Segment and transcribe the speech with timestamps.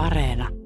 [0.00, 0.59] Areena.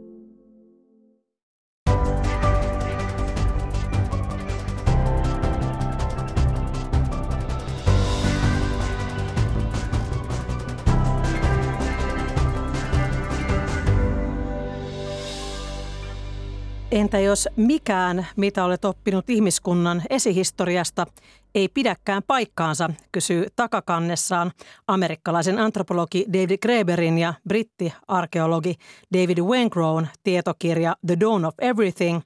[16.94, 21.06] Entä jos mikään, mitä olet oppinut ihmiskunnan esihistoriasta,
[21.54, 24.52] ei pidäkään paikkaansa, kysyy takakannessaan
[24.88, 28.74] amerikkalaisen antropologi David Graeberin ja brittiarkeologi
[29.14, 32.20] David Wengrown tietokirja The Dawn of Everything.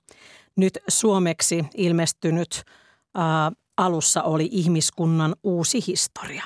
[0.57, 2.63] Nyt suomeksi ilmestynyt
[3.15, 6.45] ää, alussa oli ihmiskunnan uusi historia.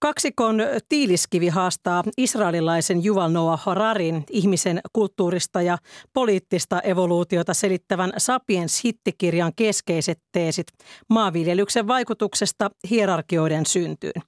[0.00, 5.78] Kaksikon tiiliskivi haastaa israelilaisen Juval Noah Hararin ihmisen kulttuurista ja
[6.12, 10.66] poliittista evoluutiota selittävän Sapiens-hittikirjan keskeiset teesit
[11.08, 14.22] maanviljelyksen vaikutuksesta hierarkioiden syntyyn.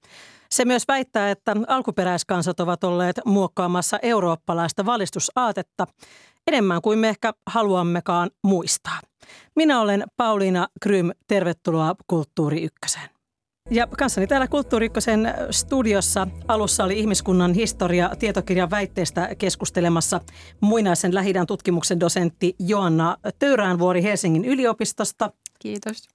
[0.50, 5.86] Se myös väittää, että alkuperäiskansat ovat olleet muokkaamassa eurooppalaista valistusaatetta
[6.46, 9.00] enemmän kuin me ehkä haluammekaan muistaa.
[9.56, 13.19] Minä olen Pauliina Krym, tervetuloa Kulttuuri Ykköseen.
[13.72, 14.90] Ja kanssani täällä Kulttuuri
[15.50, 20.20] studiossa alussa oli ihmiskunnan historia tietokirjan väitteestä keskustelemassa
[20.60, 25.32] muinaisen lähidän tutkimuksen dosentti Joanna Töyräänvuori Helsingin yliopistosta.
[25.58, 26.08] Kiitos.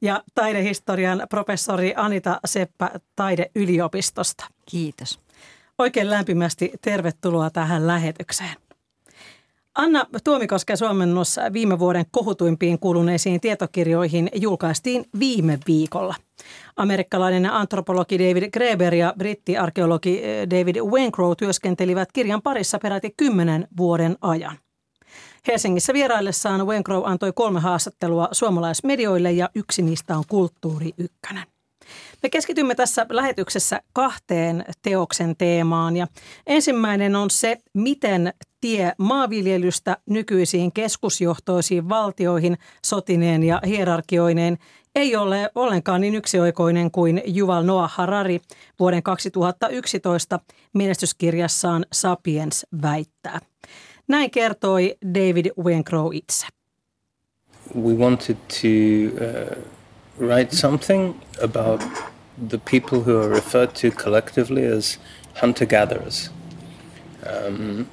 [0.00, 4.44] Ja taidehistorian professori Anita Seppä taideyliopistosta.
[4.70, 5.20] Kiitos.
[5.78, 8.56] Oikein lämpimästi tervetuloa tähän lähetykseen.
[9.74, 16.14] Anna Tuomikosken suomennos viime vuoden kohutuimpiin kuuluneisiin tietokirjoihin julkaistiin viime viikolla.
[16.76, 24.16] Amerikkalainen antropologi David Graeber ja brittiarkeologi eh, David Waingrow työskentelivät kirjan parissa peräti kymmenen vuoden
[24.20, 24.58] ajan.
[25.46, 31.46] Helsingissä vieraillessaan Waingrow antoi kolme haastattelua suomalaismedioille ja yksi niistä on Kulttuuri Ykkönen.
[32.22, 36.06] Me keskitymme tässä lähetyksessä kahteen teoksen teemaan ja
[36.46, 38.32] ensimmäinen on se, miten
[38.62, 44.58] tie maanviljelystä nykyisiin keskusjohtoisiin valtioihin sotineen ja hierarkioineen
[44.94, 48.40] ei ole ollenkaan niin yksioikoinen kuin Juval Noah Harari
[48.78, 50.40] vuoden 2011
[50.72, 53.38] menestyskirjassaan Sapiens väittää.
[54.08, 56.46] Näin kertoi David Wencrow itse.
[57.76, 58.68] We wanted to
[59.14, 59.64] uh,
[60.28, 61.14] write something
[61.44, 61.80] about
[62.48, 65.00] the people who are referred to collectively as
[65.42, 66.30] hunter-gatherers.
[67.46, 67.86] Um,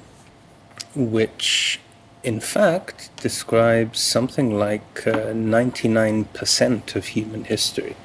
[0.94, 1.80] which
[2.22, 7.96] in fact describes something like uh, 99% of human history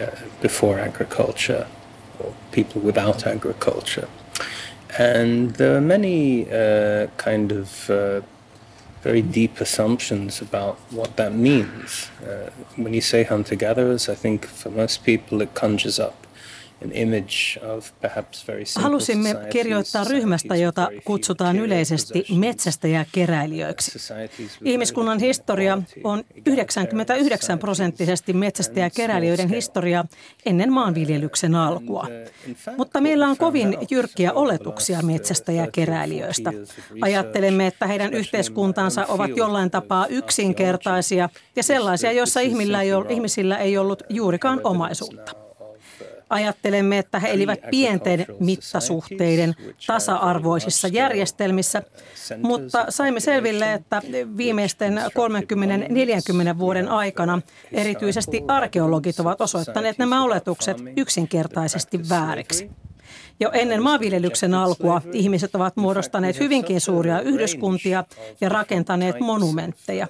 [0.00, 0.06] uh,
[0.40, 1.66] before agriculture
[2.18, 4.08] or people without agriculture.
[4.98, 8.20] And there are many uh, kind of uh,
[9.02, 12.10] very deep assumptions about what that means.
[12.22, 16.26] Uh, when you say hunter gatherers, I think for most people it conjures up
[18.76, 24.14] Halusimme kirjoittaa ryhmästä, jota kutsutaan yleisesti metsästäjäkeräilijöiksi.
[24.64, 30.04] Ihmiskunnan historia on 99 prosenttisesti metsästäjäkeräilijöiden historia
[30.46, 32.06] ennen maanviljelyksen alkua.
[32.76, 36.52] Mutta meillä on kovin jyrkkiä oletuksia metsästäjäkeräilijöistä.
[37.00, 42.40] Ajattelemme, että heidän yhteiskuntansa ovat jollain tapaa yksinkertaisia ja sellaisia, joissa
[43.08, 45.49] ihmisillä ei ollut juurikaan omaisuutta.
[46.30, 49.54] Ajattelemme, että he elivät pienten mittasuhteiden
[49.86, 51.82] tasa-arvoisissa järjestelmissä,
[52.42, 54.02] mutta saimme selville, että
[54.36, 55.00] viimeisten
[56.54, 57.42] 30-40 vuoden aikana
[57.72, 62.70] erityisesti arkeologit ovat osoittaneet nämä oletukset yksinkertaisesti vääriksi.
[63.40, 68.04] Jo ennen maanviljelyksen alkua ihmiset ovat muodostaneet hyvinkin suuria yhdyskuntia
[68.40, 70.06] ja rakentaneet monumentteja.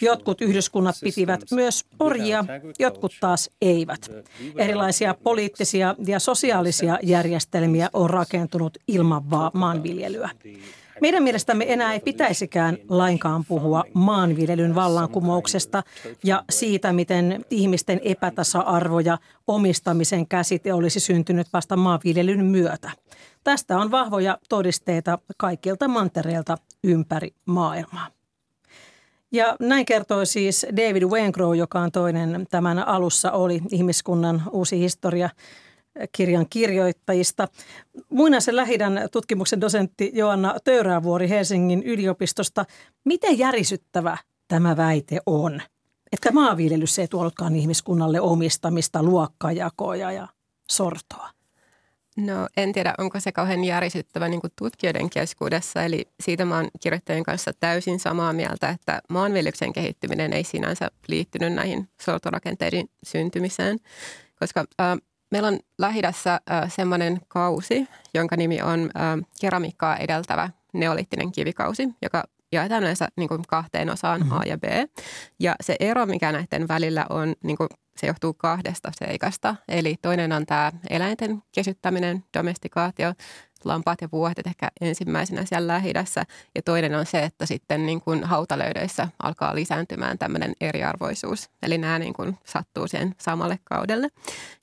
[0.00, 2.44] Jotkut yhdyskunnat pitivät myös orjia,
[2.78, 4.10] jotkut taas eivät.
[4.56, 9.22] Erilaisia poliittisia ja sosiaalisia järjestelmiä on rakentunut ilman
[9.52, 10.30] maanviljelyä.
[11.00, 15.82] Meidän mielestämme enää ei pitäisikään lainkaan puhua maanviljelyn vallankumouksesta
[16.24, 22.90] ja siitä, miten ihmisten epätasa-arvo ja omistamisen käsite olisi syntynyt vasta maanviljelyn myötä.
[23.44, 28.06] Tästä on vahvoja todisteita kaikilta mantereilta ympäri maailmaa.
[29.32, 35.30] Ja näin kertoi siis David Wengrow, joka on toinen tämän alussa oli ihmiskunnan uusi historia
[36.12, 37.48] kirjan kirjoittajista.
[38.10, 42.64] Muinaisen lähidän tutkimuksen dosentti Joanna Töyräävuori Helsingin yliopistosta.
[43.04, 44.16] Miten järisyttävä
[44.48, 45.62] tämä väite on,
[46.12, 50.28] että maanviljelys ei tuollutkaan ihmiskunnalle omistamista, luokkajakoja ja
[50.70, 51.30] sortoa?
[52.16, 55.82] No en tiedä, onko se kauhean järisyttävä niin tutkijoiden keskuudessa.
[55.82, 61.52] Eli siitä mä oon kirjoittajien kanssa täysin samaa mieltä, että maanviljelyksen kehittyminen ei sinänsä liittynyt
[61.52, 63.78] näihin sortorakenteiden syntymiseen.
[64.38, 64.98] Koska äh,
[65.34, 72.24] Meillä on lähidässä äh, semmoinen kausi, jonka nimi on äh, keramiikkaa edeltävä neoliittinen kivikausi, joka
[72.52, 74.38] jaetaan yleensä niin kuin kahteen osaan mm-hmm.
[74.38, 74.64] A ja B.
[75.40, 79.56] Ja se ero, mikä näiden välillä on, niin kuin se johtuu kahdesta seikasta.
[79.68, 83.12] Eli toinen on tämä eläinten kesyttäminen, domestikaatio,
[83.64, 85.92] lampaat ja vuohet ehkä ensimmäisenä siellä lähi
[86.54, 91.50] Ja toinen on se, että sitten niin kuin hautalöydeissä alkaa lisääntymään tämmöinen eriarvoisuus.
[91.62, 94.08] Eli nämä niin kuin sattuu siihen samalle kaudelle.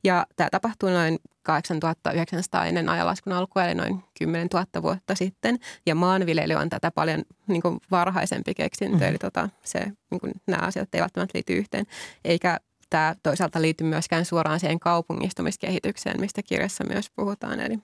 [0.04, 5.60] Ja tämä tapahtuu noin 8900 ennen ajanlaskun alkua, eli noin 10 000 vuotta sitten.
[5.86, 9.10] Ja maanviljely on tätä paljon niin kuin varhaisempi keksintö, mm-hmm.
[9.10, 11.86] eli tota, se, niin kuin, nämä asiat eivät välttämättä liity yhteen.
[12.26, 12.60] Eikä
[12.92, 17.60] tämä toisaalta liity myöskään suoraan siihen kaupungistumiskehitykseen, mistä kirjassa myös puhutaan.
[17.60, 17.80] Eli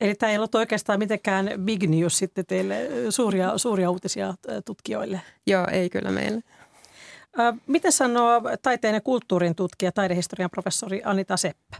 [0.00, 4.34] Eli tämä ei ollut oikeastaan mitenkään big news sitten teille, suuria, suuria uutisia
[4.64, 5.20] tutkijoille.
[5.46, 6.42] Joo, ei kyllä meille.
[7.66, 11.76] Mitä sanoo taiteen ja kulttuurin tutkija, taidehistorian professori Anita Seppä?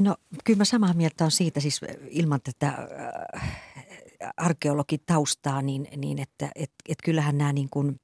[0.00, 2.88] No kyllä mä samaa mieltä on siitä siis ilman tätä
[4.36, 8.00] arkeologitaustaa, niin, niin että et, et kyllähän nämä niin kuin,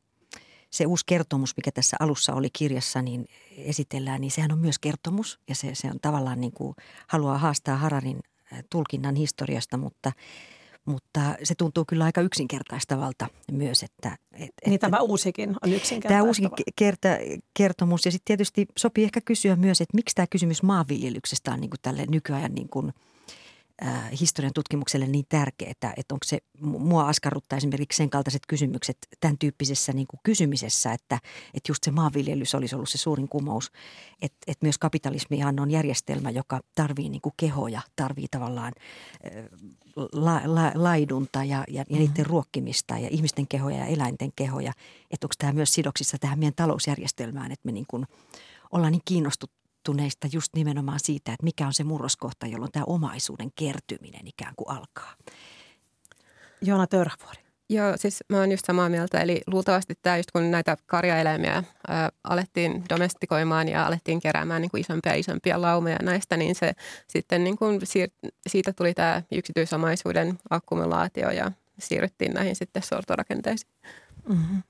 [0.71, 3.27] se uusi kertomus, mikä tässä alussa oli kirjassa, niin
[3.57, 6.75] esitellään, niin sehän on myös kertomus ja se, se on tavallaan niin kuin
[7.07, 8.21] haluaa haastaa Hararin
[8.71, 10.13] tulkinnan historiasta, mutta,
[10.85, 13.83] mutta se tuntuu kyllä aika yksinkertaistavalta myös.
[13.83, 16.09] Että, et, niin tämä uusikin on yksinkertaistava.
[16.09, 16.43] Tämä uusi
[16.77, 17.09] kerta,
[17.55, 21.71] kertomus ja sitten tietysti sopii ehkä kysyä myös, että miksi tämä kysymys maanviljelyksestä on niin
[21.71, 22.93] kuin tälle nykyajan niin kuin–
[23.87, 29.39] äh, historian tutkimukselle niin tärkeää, että onko se, mua askarruttaa esimerkiksi sen kaltaiset kysymykset tämän
[29.39, 31.19] tyyppisessä niin kuin kysymisessä, että,
[31.55, 33.71] että just se maanviljelys olisi ollut se suurin kumous,
[34.23, 38.73] että, että myös kapitalismihan on järjestelmä, joka tarvii niin kuin kehoja, tarvii tavallaan
[39.27, 39.45] äh,
[40.13, 42.31] la, la, laidunta ja, ja, ja niiden mm-hmm.
[42.31, 44.73] ruokkimista ja ihmisten kehoja ja eläinten kehoja,
[45.11, 48.07] että onko tämä myös sidoksissa tähän meidän talousjärjestelmään, että me niin kuin
[48.73, 49.51] ollaan niin kiinnostut,
[49.89, 54.77] kiinnostuneista just nimenomaan siitä, että mikä on se murroskohta, jolloin tämä omaisuuden kertyminen ikään kuin
[54.77, 55.15] alkaa.
[56.63, 57.43] Joona Törhvuori.
[57.71, 59.21] Joo, siis mä oon just samaa mieltä.
[59.21, 61.65] Eli luultavasti tämä just kun näitä karjaeläimiä ä,
[62.25, 66.73] alettiin domestikoimaan ja alettiin keräämään niin kuin isompia isompia laumeja näistä, niin se
[67.07, 73.73] sitten niin kuin siir- siitä tuli tämä yksityisomaisuuden akkumulaatio ja siirryttiin näihin sitten sortorakenteisiin.
[74.29, 74.63] Mm-hmm.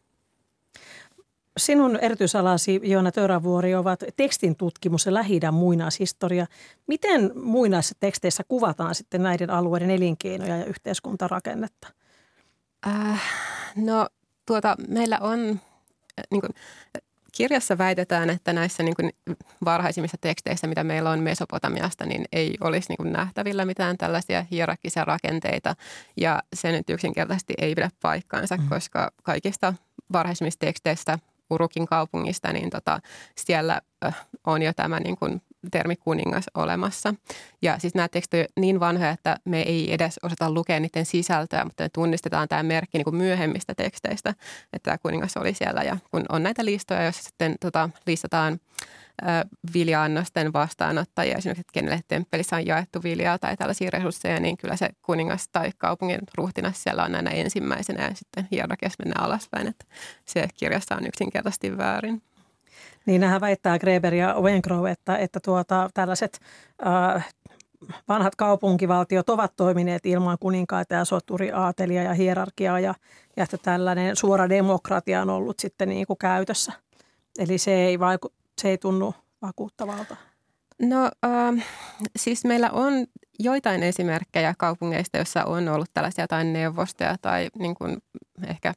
[1.59, 6.47] Sinun erityisalasi, Joona Törävuori, ovat tekstin tutkimus ja lähi muinaishistoria.
[6.87, 11.89] Miten muinaisissa teksteissä kuvataan sitten näiden alueiden elinkeinoja ja yhteiskuntarakennetta?
[12.87, 13.23] Äh,
[13.77, 14.07] no
[14.47, 16.51] tuota, meillä on, äh, niin kuin,
[17.33, 19.11] kirjassa väitetään, että näissä niin kuin,
[19.65, 25.05] varhaisimmissa teksteissä, mitä meillä on Mesopotamiasta, niin ei olisi niin kuin, nähtävillä mitään tällaisia hierarkisia
[25.05, 25.75] rakenteita.
[26.17, 28.69] Ja se nyt yksinkertaisesti ei pidä paikkaansa, mm.
[28.69, 29.75] koska kaikista
[30.13, 31.19] varhaisimmista teksteistä
[31.51, 33.01] Urukin kaupungista, niin tota,
[33.35, 33.81] siellä
[34.47, 37.15] on jo tämä niin kuin termi kuningas olemassa.
[37.63, 41.65] Ja siis nämä tekstit ovat niin vanhoja, että me ei edes osata lukea niiden sisältöä,
[41.65, 44.31] mutta me tunnistetaan tämä merkki niin kuin myöhemmistä teksteistä,
[44.73, 45.83] että tämä kuningas oli siellä.
[45.83, 48.61] Ja kun on näitä listoja, joissa sitten tota, listataan
[49.75, 54.89] viljaannosten vastaanottajia, esimerkiksi että kenelle temppelissä on jaettu viljaa tai tällaisia resursseja, niin kyllä se
[55.03, 59.85] kuningas tai kaupungin ruhtinas siellä on aina ensimmäisenä ja sitten hierarkiassa mennään alaspäin, että
[60.25, 62.23] se kirjassa on yksinkertaisesti väärin.
[63.09, 66.41] Niin nähän väittää Greber ja Wengrow, että, että tuota, tällaiset
[66.87, 67.29] äh,
[68.09, 72.95] vanhat kaupunkivaltiot ovat toimineet ilman kuninkaita ja soturiaatelia ja hierarkiaa ja,
[73.37, 76.73] ja että tällainen suora demokratia on ollut sitten niin kuin käytössä.
[77.39, 80.17] Eli se ei, vaiku, se ei tunnu vakuuttavalta.
[80.83, 81.67] No äh,
[82.17, 82.93] siis meillä on
[83.39, 87.99] joitain esimerkkejä kaupungeista, joissa on ollut tällaisia jotain neuvostoja tai niin kuin
[88.47, 88.73] ehkä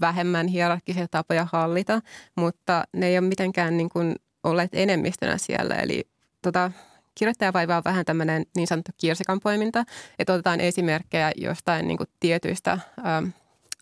[0.00, 2.00] vähemmän hierarkisia tapoja hallita,
[2.34, 5.74] mutta ne ei ole mitenkään niin kuin olleet enemmistönä siellä.
[5.74, 6.08] Eli
[6.42, 6.70] tota,
[7.14, 9.84] kirjoittaja vaivaa vähän tämmöinen niin sanottu kirsikan poiminta,
[10.18, 12.72] että otetaan esimerkkejä jostain niin kuin tietyistä
[13.06, 13.28] ähm,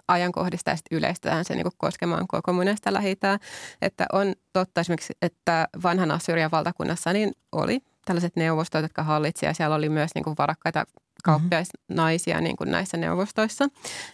[0.09, 3.38] ajankohdista ja yleistetään se niin kuin koskemaan koko muinaista lähitää.
[3.83, 9.54] Että on totta esimerkiksi, että vanhan Assyrian valtakunnassa niin oli tällaiset neuvostot, jotka hallitsivat ja
[9.54, 10.85] siellä oli myös niin kuin varakkaita
[11.26, 13.68] kauppiaisnaisia niin kuin näissä neuvostoissa.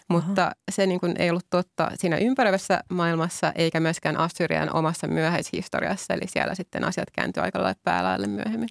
[0.07, 0.53] Mutta uh-huh.
[0.71, 6.13] se niin kuin ei ollut totta siinä ympäröivässä maailmassa eikä myöskään Assyrian omassa myöhäishistoriassa.
[6.13, 8.69] Eli siellä sitten asiat kääntyi aika lailla päälaille myöhemmin.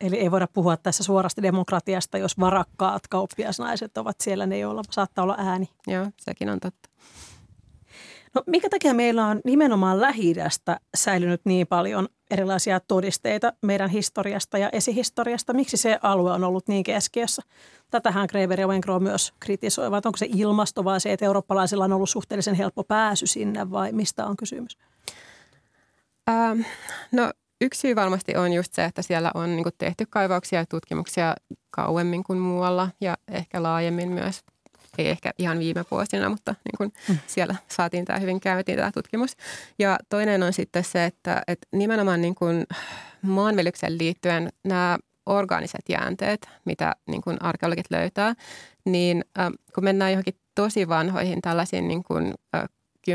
[0.00, 5.22] Eli ei voida puhua tässä suorasta demokratiasta, jos varakkaat kauppiasnaiset ovat siellä ne, joilla saattaa
[5.22, 5.68] olla ääni.
[5.86, 6.93] Joo, sekin on totta.
[8.34, 10.34] No minkä takia meillä on nimenomaan lähi
[10.96, 15.52] säilynyt niin paljon erilaisia todisteita meidän historiasta ja esihistoriasta?
[15.52, 17.42] Miksi se alue on ollut niin keskiössä?
[17.90, 20.06] Tätähän Greber ja Wenkro myös kritisoivat.
[20.06, 24.26] Onko se ilmasto vai se, että eurooppalaisilla on ollut suhteellisen helppo pääsy sinne vai mistä
[24.26, 24.78] on kysymys?
[26.28, 26.60] Ähm,
[27.12, 31.34] no yksi syy varmasti on just se, että siellä on niin tehty kaivauksia ja tutkimuksia
[31.70, 34.40] kauemmin kuin muualla ja ehkä laajemmin myös
[34.98, 37.18] ei ehkä ihan viime vuosina, mutta niin kuin mm.
[37.26, 39.36] siellä saatiin tämä hyvin käyntiin tämä tutkimus.
[39.78, 42.66] Ja toinen on sitten se, että, että nimenomaan niin kuin
[43.22, 48.34] maanviljelyksen liittyen nämä orgaaniset jäänteet, mitä niin kuin arkeologit löytää,
[48.84, 52.62] niin äh, kun mennään johonkin tosi vanhoihin tällaisiin niin kuin, äh,
[53.10, 53.14] 10-20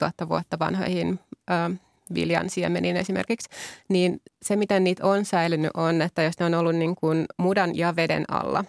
[0.00, 1.78] 000 vuotta vanhoihin äh,
[2.14, 3.48] viljan siemeniin esimerkiksi,
[3.88, 7.76] niin se, miten niitä on säilynyt on, että jos ne on ollut niin kuin mudan
[7.76, 8.64] ja veden alla,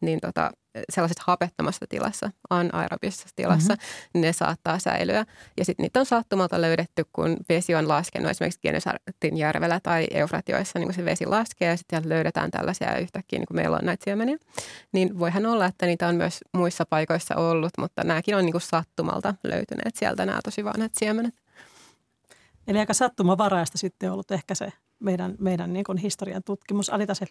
[0.00, 0.50] niin tota,
[0.92, 4.10] sellaisessa hapettomassa tilassa, anaerobisessa tilassa, mm-hmm.
[4.14, 5.26] niin ne saattaa säilyä.
[5.56, 10.78] Ja sitten niitä on sattumalta löydetty, kun vesi on laskenut esimerkiksi Genesaretin järvellä tai Eufratioissa,
[10.78, 14.04] niin kun se vesi laskee ja sitten löydetään tällaisia yhtäkkiä, niin kuin meillä on näitä
[14.04, 14.36] siemeniä.
[14.92, 18.62] Niin voihan olla, että niitä on myös muissa paikoissa ollut, mutta nämäkin on niin kuin
[18.62, 21.34] sattumalta löytyneet sieltä nämä tosi vanhat siemenet.
[22.66, 26.90] Eli aika sattumavaraista sitten ollut ehkä se meidän, meidän niin kuin historian tutkimus.
[26.90, 27.26] Alita se.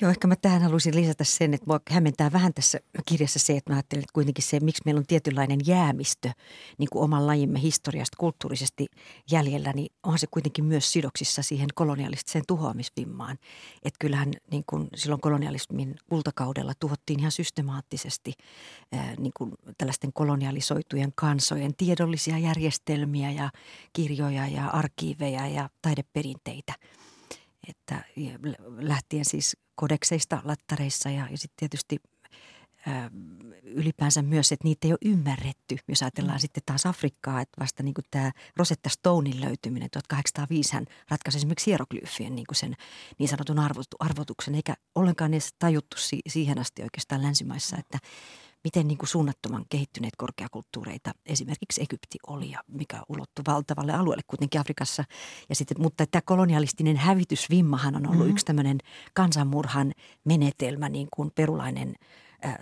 [0.00, 3.72] Joo, ehkä mä tähän haluaisin lisätä sen, että mua hämmentää vähän tässä kirjassa se, että
[3.72, 6.30] mä ajattelen että kuitenkin se, miksi meillä on tietynlainen jäämistö
[6.78, 8.86] niin kuin oman lajimme historiasta kulttuurisesti
[9.30, 13.38] jäljellä, niin onhan se kuitenkin myös sidoksissa siihen kolonialistiseen tuhoamisvimmaan.
[13.84, 18.32] Että kyllähän niin kuin silloin kolonialismin kultakaudella tuhottiin ihan systemaattisesti
[19.18, 23.50] niin kuin tällaisten kolonialisoitujen kansojen tiedollisia järjestelmiä ja
[23.92, 26.72] kirjoja ja arkiiveja ja taideperinteitä–
[27.68, 28.04] että
[28.78, 31.98] lähtien siis kodekseista lattareissa ja, ja sitten tietysti
[32.86, 33.10] ää,
[33.62, 35.76] ylipäänsä myös, että niitä ei ole ymmärretty.
[35.88, 36.40] Jos ajatellaan mm.
[36.40, 41.66] sitten taas Afrikkaa, että vasta niin kuin tämä Rosetta Stonein löytyminen 1805 hän ratkaisi esimerkiksi
[41.66, 42.74] hieroglyfien niin kuin sen
[43.18, 43.58] niin sanotun
[43.98, 47.98] arvotuksen, eikä ollenkaan edes tajuttu si- siihen asti oikeastaan länsimaissa, että
[48.64, 54.60] miten niin kuin suunnattoman kehittyneet korkeakulttuureita esimerkiksi Egypti oli ja mikä ulottui valtavalle alueelle kuitenkin
[54.60, 55.04] Afrikassa.
[55.48, 58.30] Ja sitten, mutta tämä kolonialistinen hävitysvimmahan on ollut mm-hmm.
[58.30, 58.78] yksi tämmöinen
[59.14, 59.92] kansanmurhan
[60.24, 61.94] menetelmä, niin kuin perulainen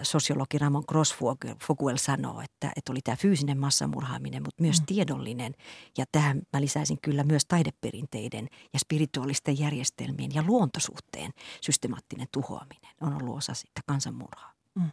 [0.02, 4.86] sosiologi Ramon Crossfoguel sanoo, että, että oli tämä fyysinen massamurhaaminen, mutta myös mm.
[4.86, 5.54] tiedollinen.
[5.98, 11.30] Ja tähän mä lisäisin kyllä myös taideperinteiden ja spirituaalisten järjestelmien ja luontosuhteen
[11.60, 14.52] systemaattinen tuhoaminen on ollut osa sitä kansanmurhaa.
[14.74, 14.90] Mm.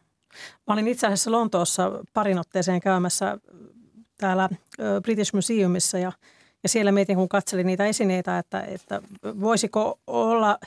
[0.68, 3.38] Mä olin itse asiassa Lontoossa parin otteeseen käymässä
[4.18, 4.50] täällä
[5.02, 6.12] British Museumissa ja,
[6.64, 10.60] ja siellä mietin, kun katselin niitä esineitä, että, että voisiko olla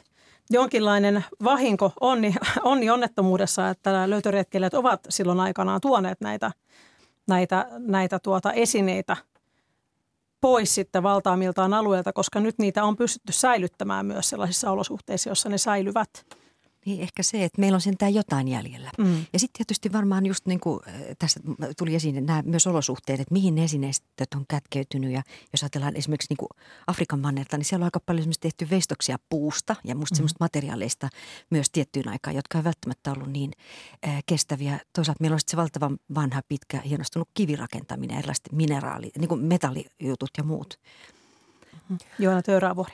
[0.50, 6.52] jonkinlainen vahinko onni, onni onnettomuudessa, että löytöretkeilijät ovat silloin aikanaan tuoneet näitä,
[7.26, 9.16] näitä, näitä tuota esineitä
[10.40, 15.58] pois sitten valtaamiltaan alueelta, koska nyt niitä on pystytty säilyttämään myös sellaisissa olosuhteissa, joissa ne
[15.58, 16.10] säilyvät–
[16.86, 18.90] niin ehkä se, että meillä on sentään jotain jäljellä.
[18.98, 19.24] Mm.
[19.32, 21.40] Ja sitten tietysti varmaan just niin kuin äh, tässä
[21.78, 25.12] tuli esiin nämä myös olosuhteet, että mihin ne esineistöt on kätkeytynyt.
[25.12, 25.22] Ja
[25.52, 26.48] jos ajatellaan esimerkiksi niin kuin
[26.86, 30.16] Afrikan mannerta, niin siellä on aika paljon tehty veistoksia puusta ja musta mm.
[30.16, 31.08] semmoista materiaaleista
[31.50, 33.50] myös tiettyyn aikaan, jotka ei välttämättä ollut niin
[34.08, 34.80] äh, kestäviä.
[34.92, 40.30] Toisaalta meillä on sitten se valtavan vanha, pitkä, hienostunut kivirakentaminen, erilaiset mineraali, niin kuin metallijutut
[40.38, 40.78] ja muut.
[41.88, 41.98] Mm.
[42.18, 42.92] Joona Töyräävuori.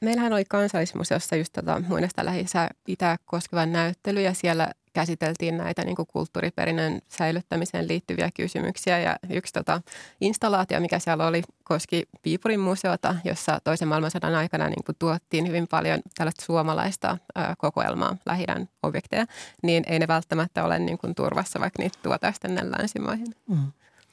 [0.00, 2.44] Meillähän oli kansallismuseossa just tota muinosta lähi
[2.84, 8.98] pitää koskeva näyttely ja siellä käsiteltiin näitä niin kuin kulttuuriperinnön säilyttämiseen liittyviä kysymyksiä.
[8.98, 9.82] Ja yksi tota,
[10.20, 15.68] installaatio, mikä siellä oli, koski Piipurin museota, jossa toisen maailmansodan aikana niin kuin tuottiin hyvin
[15.68, 19.26] paljon tällaista suomalaista ää, kokoelmaa lähidän objekteja,
[19.62, 23.34] niin ei ne välttämättä ole niin kuin turvassa, vaikka niitä tuotaisiin tänne länsimaihin.
[23.48, 23.72] Mm,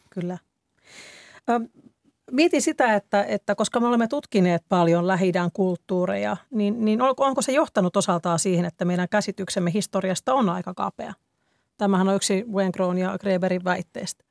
[0.10, 0.38] kyllä.
[2.32, 7.52] Mietin sitä, että, että koska me olemme tutkineet paljon lähi kulttuureja, niin, niin onko se
[7.52, 11.14] johtanut osaltaan siihen, että meidän käsityksemme historiasta on aika kapea?
[11.78, 14.24] Tämähän on yksi Wenkroon ja Greberin väitteistä.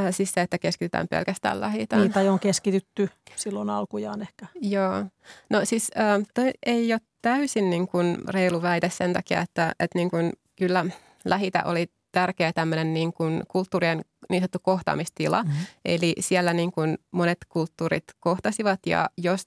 [0.00, 4.46] Äh, siis se, että keskitytään pelkästään lähi Niin, tai on keskitytty silloin alkujaan ehkä.
[4.60, 5.04] Joo.
[5.50, 9.98] No siis äh, toi ei ole täysin niin kuin reilu väite sen takia, että, että
[9.98, 10.86] niin kuin kyllä
[11.24, 15.42] lähitä oli tärkeä tämmöinen niin kuin kulttuurien niin sanottu kohtaamistila.
[15.42, 15.66] Mm-hmm.
[15.84, 19.42] Eli siellä niin kuin monet kulttuurit kohtasivat ja jos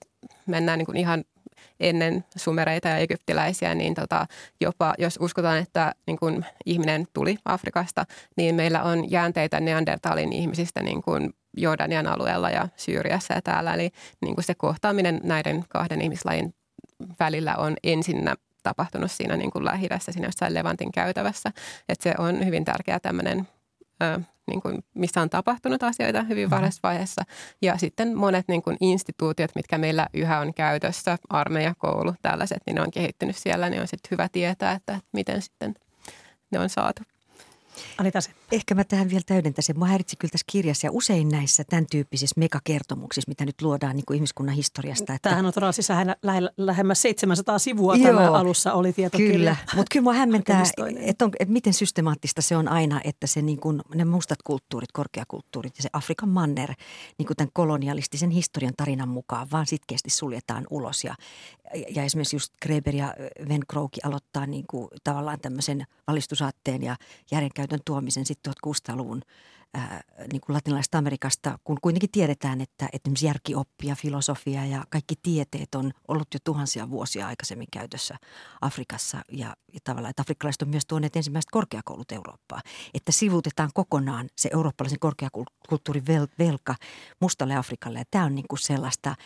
[0.46, 1.24] mennään niin kuin ihan
[1.80, 4.26] ennen sumereita ja egyptiläisiä, niin tota,
[4.62, 8.06] jopa jos uskotaan, että niin kuin ihminen tuli Afrikasta,
[8.38, 13.74] niin meillä on jäänteitä Neandertalin ihmisistä niin kuin Jordanian alueella ja Syyriassa ja täällä.
[13.74, 13.90] Eli
[14.22, 16.54] niin kuin se kohtaaminen näiden kahden ihmislajin
[17.20, 21.52] välillä on ensinnä tapahtunut siinä niin kuin lähi siinä jossain Levantin käytävässä.
[21.90, 23.48] Että se on hyvin tärkeä tämmöinen
[24.04, 27.24] ö, niin kuin, missä on tapahtunut asioita hyvin varhaisessa vaiheessa.
[27.62, 32.76] Ja sitten monet niin kuin, instituutiot, mitkä meillä yhä on käytössä, armeija, koulu, tällaiset, niin
[32.76, 35.76] ne on kehittynyt siellä, niin on sitten hyvä tietää, että miten sitten
[36.52, 37.04] ne on saatu.
[37.98, 38.32] Anita se.
[38.52, 39.78] Ehkä mä tähän vielä täydentäisin.
[39.80, 44.06] Mua häiritsi kyllä tässä kirjassa ja usein näissä tämän tyyppisissä megakertomuksissa, mitä nyt luodaan niin
[44.06, 45.14] kuin ihmiskunnan historiasta.
[45.14, 45.30] Että...
[45.30, 45.88] Tämähän on todella siis
[46.22, 49.34] lähe, lähemmäs 700 sivua Joo, tämä alussa oli tietokirja.
[49.34, 50.64] Kyllä, mutta kyllä mua hämmentää,
[51.02, 54.92] että, on, että miten systemaattista se on aina, että se niin kuin, ne mustat kulttuurit,
[54.92, 56.74] korkeakulttuurit ja se Afrikan manner
[57.18, 61.04] niin kuin tämän kolonialistisen historian tarinan mukaan vaan sitkeästi suljetaan ulos.
[61.04, 61.16] Ja,
[61.90, 63.14] ja esimerkiksi just Greber ja
[63.50, 66.96] Van Kroki aloittaa niin kuin, tavallaan tämmöisen valistusaatteen ja
[67.32, 69.22] järjenkäytön tuomisen 1600-luvun
[69.74, 70.02] ää,
[70.32, 75.76] niin kuin latinalaisesta Amerikasta, kun kuitenkin tiedetään, että, että järkioppi ja filosofia ja kaikki tieteet
[75.76, 78.16] on ollut jo tuhansia vuosia aikaisemmin käytössä
[78.62, 82.62] Afrikassa ja, ja tavallaan, että afrikkalaiset on myös tuoneet ensimmäiset korkeakoulut Eurooppaan.
[82.94, 86.06] Että sivutetaan kokonaan se eurooppalaisen korkeakulttuurin
[86.40, 86.76] velka
[87.20, 89.16] mustalle Afrikalle ja tämä on niin kuin sellaista–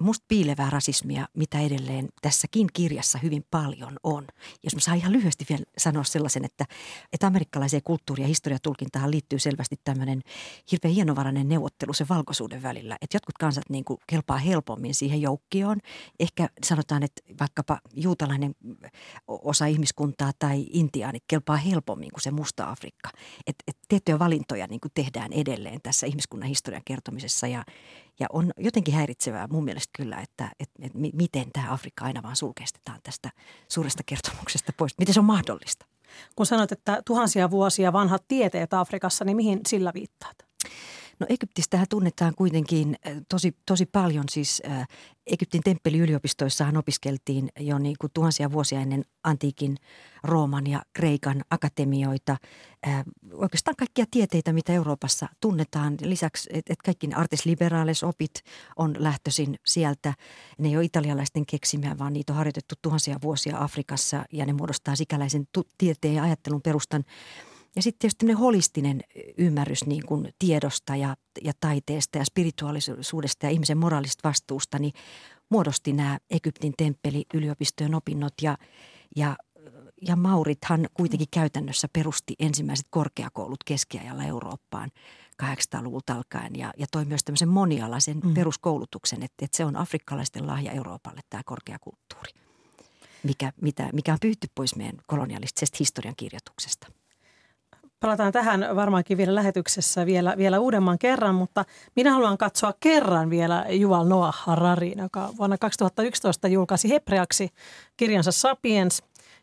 [0.00, 4.26] musta piilevää rasismia, mitä edelleen tässäkin kirjassa hyvin paljon on.
[4.62, 6.64] Jos mä saan ihan lyhyesti vielä sanoa sellaisen, että,
[7.12, 10.22] että amerikkalaiseen kulttuuri- ja historiatulkintaan liittyy selvästi tämmöinen
[10.72, 12.96] hirveän hienovarainen neuvottelu sen valkoisuuden välillä.
[13.00, 15.78] Että jotkut kansat niin kuin kelpaa helpommin siihen joukkioon.
[16.20, 18.54] Ehkä sanotaan, että vaikkapa juutalainen
[19.28, 23.10] osa ihmiskuntaa tai intiaani kelpaa helpommin kuin se musta Afrikka.
[23.46, 27.64] Että et tiettyjä valintoja niin kuin tehdään edelleen tässä ihmiskunnan historian kertomisessa ja,
[28.20, 32.36] ja on jotenkin häiritsevää mun mielestä kyllä, että, että, että miten tämä Afrikka aina vaan
[32.36, 33.30] sulkeistetaan tästä
[33.68, 34.98] suuresta kertomuksesta pois.
[34.98, 35.86] Miten se on mahdollista?
[36.36, 40.36] Kun sanoit, että tuhansia vuosia vanhat tieteet Afrikassa, niin mihin sillä viittaat?
[41.20, 44.24] No Egyptistähän tunnetaan kuitenkin äh, tosi, tosi paljon.
[44.30, 44.88] Siis äh,
[45.26, 49.76] Egyptin temppeliyliopistoissahan opiskeltiin jo niin kuin tuhansia vuosia ennen antiikin
[50.24, 52.36] Rooman ja Kreikan akatemioita.
[52.86, 55.96] Äh, oikeastaan kaikkia tieteitä, mitä Euroopassa tunnetaan.
[56.02, 58.34] Lisäksi, että et kaikki ne artes liberales opit
[58.76, 60.14] on lähtöisin sieltä.
[60.58, 64.96] Ne ei ole italialaisten keksimiä, vaan niitä on harjoitettu tuhansia vuosia Afrikassa ja ne muodostaa
[64.96, 65.48] sikäläisen
[65.78, 67.04] tieteen ja ajattelun perustan–
[67.76, 69.00] ja sitten tietysti holistinen
[69.38, 74.92] ymmärrys niin kuin tiedosta ja, ja taiteesta ja spirituaalisuudesta ja ihmisen moraalista vastuusta, niin
[75.48, 78.58] muodosti nämä Egyptin temppeli yliopistojen opinnot ja,
[79.16, 79.36] ja
[80.02, 84.90] ja Maurithan kuitenkin käytännössä perusti ensimmäiset korkeakoulut keskiajalla Eurooppaan
[85.42, 88.34] 800-luvulta alkaen ja, ja toi myös tämmöisen monialaisen mm.
[88.34, 92.32] peruskoulutuksen, että, että se on afrikkalaisten lahja Euroopalle tämä korkeakulttuuri,
[93.22, 96.99] mikä, mitä, mikä on pyyhty pois meidän kolonialistisesta historiankirjoituksesta.
[98.00, 101.64] Palataan tähän varmaankin vielä lähetyksessä vielä, vielä uudemman kerran, mutta
[101.96, 107.50] minä haluan katsoa kerran vielä Juval Noah Hararin, joka vuonna 2011 julkaisi hebreaksi
[107.96, 109.02] kirjansa Sapiens,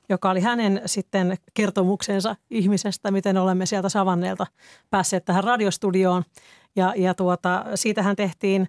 [0.09, 4.47] joka oli hänen sitten kertomuksensa ihmisestä, miten olemme sieltä Savanneelta
[4.89, 6.23] päässeet tähän radiostudioon.
[6.75, 8.67] Ja, ja tuota, siitähän tehtiin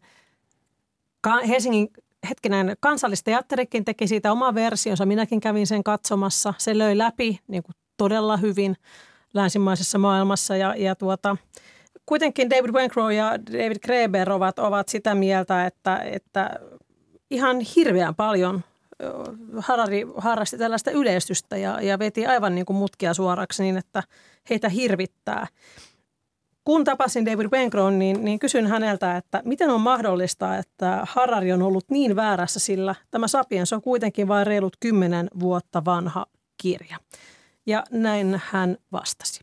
[1.49, 1.89] Helsingin
[2.29, 5.07] hetkinen kansallisteatterikin teki siitä oma versionsa.
[5.07, 6.55] Minäkin kävin sen katsomassa.
[6.59, 8.77] Se löi läpi niin kuin todella hyvin
[9.35, 11.37] länsimaisessa maailmassa ja, ja tuota,
[12.07, 16.51] kuitenkin David Wencrow ja David Kreber ovat, ovat sitä mieltä, että, että
[17.31, 18.63] ihan hirveän paljon
[19.59, 24.03] Harari harrasti tällaista yleistystä ja, ja veti aivan niin kuin mutkia suoraksi niin, että
[24.51, 25.47] heitä hirvittää.
[26.65, 31.63] Kun tapasin David Wencrow, niin, niin kysyn häneltä, että miten on mahdollista, että Harari on
[31.63, 36.27] ollut niin väärässä, sillä tämä Sapiens on kuitenkin vain reilut kymmenen vuotta vanha
[36.63, 36.97] kirja.
[37.69, 39.41] Ja näin hän vastasi.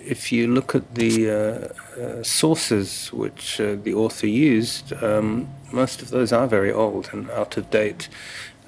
[0.00, 6.02] If you look at the uh, uh, sources which uh, the author used, um, most
[6.02, 8.10] of those are very old and out of date.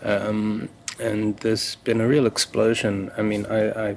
[0.02, 3.10] Um, and there's been a real explosion.
[3.18, 3.96] I mean, I, I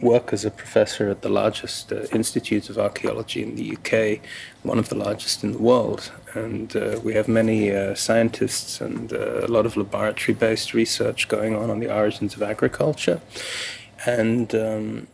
[0.00, 4.20] work as a professor at the largest uh, institute of archaeology in the UK,
[4.62, 6.12] one of the largest in the world.
[6.34, 11.28] And uh, we have many uh, scientists and uh, a lot of laboratory based research
[11.28, 13.20] going on on the origins of agriculture.
[14.06, 15.06] And um,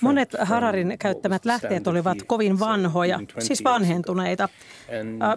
[0.00, 4.48] Monet Hararin käyttämät lähteet olivat kovin vanhoja, siis vanhentuneita.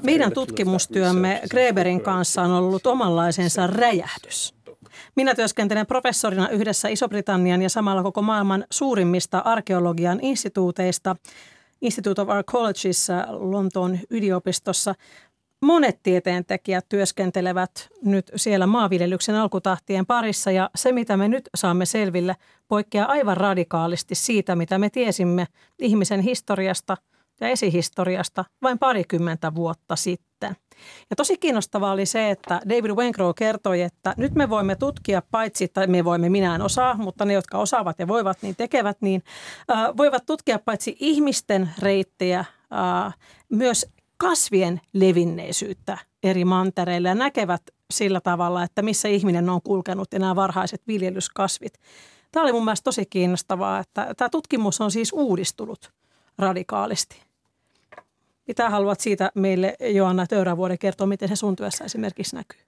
[0.03, 4.53] Meidän tutkimustyömme Greberin kanssa on ollut omanlaisensa räjähdys.
[5.15, 11.15] Minä työskentelen professorina yhdessä Iso-Britannian ja samalla koko maailman suurimmista arkeologian instituuteista
[11.81, 14.95] Institute of Archaeologyssa Lontoon yliopistossa.
[15.63, 22.35] Monet tieteentekijät työskentelevät nyt siellä maanviljelyksen alkutahtien parissa ja se, mitä me nyt saamme selville,
[22.67, 25.47] poikkeaa aivan radikaalisti siitä, mitä me tiesimme
[25.79, 26.97] ihmisen historiasta
[27.41, 30.55] ja esihistoriasta vain parikymmentä vuotta sitten.
[31.09, 35.67] Ja tosi kiinnostavaa oli se, että David Wencrow kertoi, että nyt me voimme tutkia paitsi,
[35.67, 39.23] tai me voimme, minä en osaa, mutta ne, jotka osaavat ja voivat, niin tekevät, niin
[39.71, 43.13] äh, voivat tutkia paitsi ihmisten reittejä, äh,
[43.49, 47.61] myös kasvien levinneisyyttä eri mantereilla ja näkevät
[47.93, 51.73] sillä tavalla, että missä ihminen on kulkenut ja nämä varhaiset viljelyskasvit.
[52.31, 55.91] Tämä oli mun mielestä tosi kiinnostavaa, että tämä tutkimus on siis uudistunut
[56.37, 57.21] radikaalisti.
[58.47, 62.59] Mitä haluat siitä meille, Joanna Töyrävuoden, kertoa, miten se sun työssä esimerkiksi näkyy?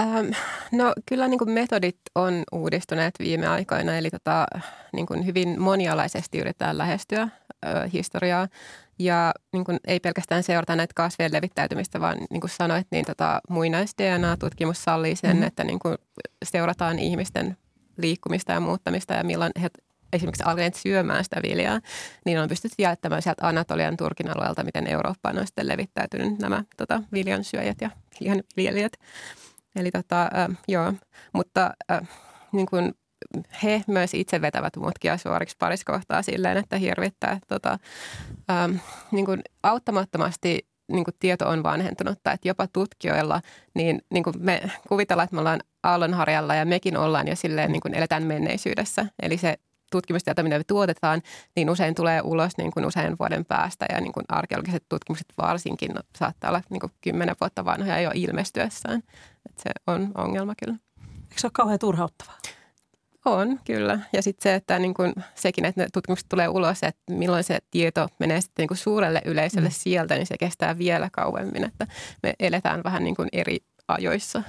[0.00, 0.30] Ähm,
[0.82, 4.46] no kyllä niin kuin metodit on uudistuneet viime aikoina, eli tota,
[4.92, 8.48] niin kuin hyvin monialaisesti yritetään lähestyä ö, historiaa.
[8.98, 13.40] Ja niin kuin ei pelkästään seurata näitä kasvien levittäytymistä, vaan niin kuin sanoit, niin tota,
[13.48, 15.46] muinais-DNA-tutkimus sallii sen, mm-hmm.
[15.46, 15.98] että niin kuin
[16.44, 17.56] seurataan ihmisten
[17.96, 19.70] liikkumista ja muuttamista ja milloin he
[20.12, 21.80] esimerkiksi alkaneet syömään sitä viljaa,
[22.24, 27.02] niin on pystytty jättämään sieltä Anatolian Turkin alueelta, miten Eurooppaan on sitten levittäytynyt nämä tota,
[27.12, 28.92] viljansyöjät ja viljanviljelijät.
[29.76, 30.92] Eli tota, äh, joo,
[31.32, 32.08] mutta äh,
[32.52, 32.92] niin kuin
[33.62, 37.38] he myös itse vetävät mutkia suoriksi parissa kohtaa silleen, että hirvittää.
[37.48, 37.78] Tota,
[38.50, 38.76] ähm,
[39.12, 43.40] niin kuin auttamattomasti niin kuin tieto on vanhentunutta, että jopa tutkijoilla,
[43.74, 47.80] niin, niin kuin me kuvitellaan, että me ollaan aallonharjalla ja mekin ollaan jo silleen, niin
[47.80, 49.06] kuin eletään menneisyydessä.
[49.22, 49.58] Eli se
[49.92, 51.22] tutkimustieto, mitä me tuotetaan,
[51.56, 55.92] niin usein tulee ulos niin kuin usein vuoden päästä ja niin kuin arkeologiset tutkimukset varsinkin
[56.18, 59.02] saattaa olla niin kuin kymmenen vuotta vanhoja jo ilmestyessään.
[59.48, 60.78] Että se on ongelma kyllä.
[61.02, 62.38] Eikö se ole kauhean turhauttavaa?
[63.24, 63.98] On, kyllä.
[64.12, 67.58] Ja sitten se, että niin kun, sekin, että ne tutkimukset tulee ulos, että milloin se
[67.70, 69.74] tieto menee sitten niin kun suurelle yleisölle mm.
[69.74, 71.64] sieltä, niin se kestää vielä kauemmin.
[71.64, 71.86] Että
[72.22, 74.42] me eletään vähän niin kuin eri ajoissa.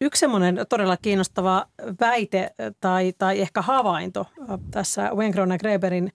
[0.00, 1.66] Yksi semmoinen todella kiinnostava
[2.00, 4.26] väite tai, tai ehkä havainto
[4.70, 6.12] tässä Wenkron ja Greberin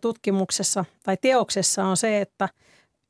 [0.00, 2.48] tutkimuksessa tai teoksessa on se, että–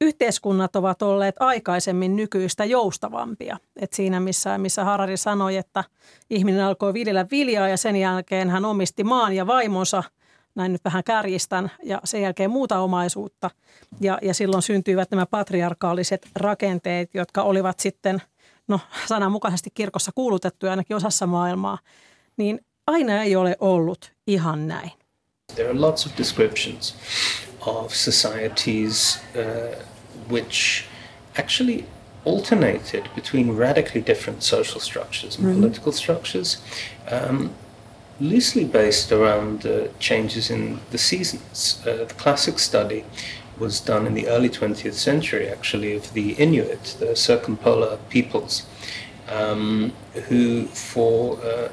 [0.02, 3.56] yhteiskunnat ovat olleet aikaisemmin nykyistä joustavampia.
[3.76, 5.84] Et siinä, missä, missä Harari sanoi, että
[6.30, 10.02] ihminen alkoi viljellä viljaa ja sen jälkeen hän omisti maan ja vaimonsa,
[10.54, 13.50] näin nyt vähän kärjistän, ja sen jälkeen muuta omaisuutta.
[14.00, 18.22] Ja, ja silloin syntyivät nämä patriarkaaliset rakenteet, jotka olivat sitten,
[18.72, 21.78] no sananmukaisesti kirkossa kuulutettuja ainakin osassa maailmaa.
[22.36, 24.90] Niin aina ei ole ollut ihan näin.
[25.54, 26.96] There are lots of descriptions
[27.60, 29.84] of societies uh,
[30.30, 30.84] which
[31.38, 31.84] actually
[32.26, 35.60] alternated between radically different social structures and mm-hmm.
[35.60, 36.62] political structures,
[37.12, 37.50] um,
[38.20, 41.82] loosely based around uh, changes in the seasons.
[41.86, 43.04] Uh, the classic study
[43.62, 48.54] was done in the early 20th century, actually, of the Inuit, the circumpolar peoples,
[49.38, 49.92] um,
[50.28, 51.68] who for uh,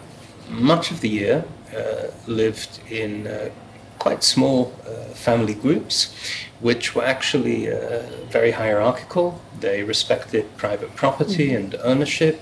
[0.50, 1.38] much of the year
[1.76, 3.50] uh, lived in uh,
[3.98, 6.14] quite small uh, family groups
[6.60, 9.40] which were actually uh, very hierarchical.
[9.60, 11.64] They respected private property mm-hmm.
[11.64, 12.42] and ownership.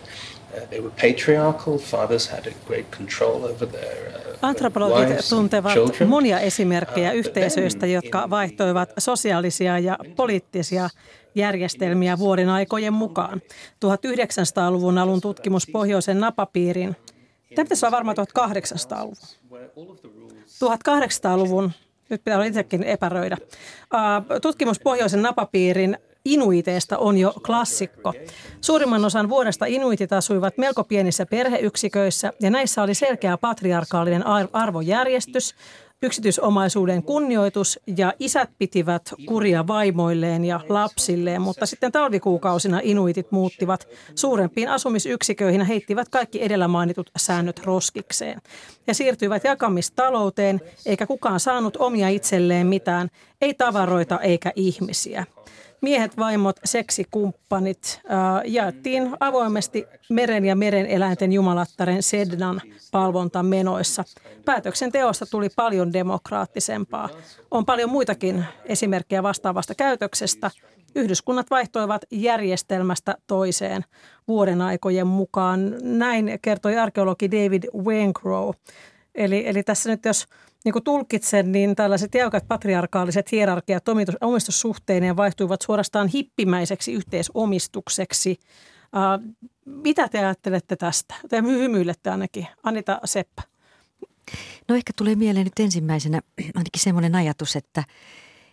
[0.53, 1.77] Uh, they were patriarchal.
[1.77, 5.73] Fathers had a great control over their uh, Antropologit tuntevat
[6.07, 10.89] monia esimerkkejä uh, yhteisöistä, jotka vaihtoivat sosiaalisia ja poliittisia
[11.35, 13.41] järjestelmiä vuoden aikojen mukaan.
[13.85, 16.95] 1900-luvun alun tutkimus pohjoisen napapiirin,
[17.55, 19.15] tämä pitäisi olla varmaan 1800-luvun.
[20.47, 21.71] 1800-luvun
[22.09, 23.37] nyt pitää olla itsekin epäröidä.
[24.41, 25.97] Tutkimus Pohjoisen napapiirin
[26.33, 28.13] inuiteista on jo klassikko.
[28.61, 35.55] Suurimman osan vuodesta inuitit asuivat melko pienissä perheyksiköissä ja näissä oli selkeä patriarkaalinen arvojärjestys,
[36.03, 44.69] yksityisomaisuuden kunnioitus ja isät pitivät kuria vaimoilleen ja lapsilleen, mutta sitten talvikuukausina inuitit muuttivat suurempiin
[44.69, 48.41] asumisyksiköihin ja heittivät kaikki edellä mainitut säännöt roskikseen.
[48.87, 53.09] Ja siirtyivät jakamistalouteen, eikä kukaan saanut omia itselleen mitään,
[53.41, 55.25] ei tavaroita eikä ihmisiä
[55.81, 62.61] miehet, vaimot, seksikumppanit äh, jaettiin avoimesti meren ja meren eläinten jumalattaren Sednan
[62.91, 64.03] palvontamenoissa.
[64.45, 67.09] Päätöksenteosta tuli paljon demokraattisempaa.
[67.51, 70.51] On paljon muitakin esimerkkejä vastaavasta käytöksestä.
[70.95, 73.83] Yhdyskunnat vaihtoivat järjestelmästä toiseen
[74.27, 75.75] vuoden aikojen mukaan.
[75.81, 78.49] Näin kertoi arkeologi David Wancrow.
[79.17, 80.25] Eli, eli tässä nyt jos
[80.65, 83.83] niin kuin tulkitsen, niin tällaiset jäykät patriarkaaliset hierarkiat
[84.21, 88.39] omistussuhteineen vaihtuivat suorastaan hippimäiseksi yhteisomistukseksi.
[88.83, 91.15] Uh, mitä te ajattelette tästä?
[91.29, 92.47] Te hymyilette ainakin.
[92.63, 93.41] Anita Seppä.
[94.67, 97.83] No ehkä tulee mieleen nyt ensimmäisenä ainakin semmoinen ajatus, että–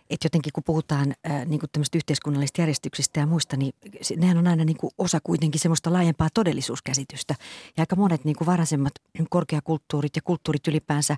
[0.09, 3.73] että jotenkin kun puhutaan ää, niin kuin yhteiskunnallisista järjestyksistä ja muista, niin
[4.17, 7.35] nehän on aina niin kuin osa kuitenkin semmoista laajempaa todellisuuskäsitystä.
[7.77, 8.93] Ja aika monet niin kuin varaisemmat
[9.29, 11.15] korkeakulttuurit ja kulttuurit ylipäänsä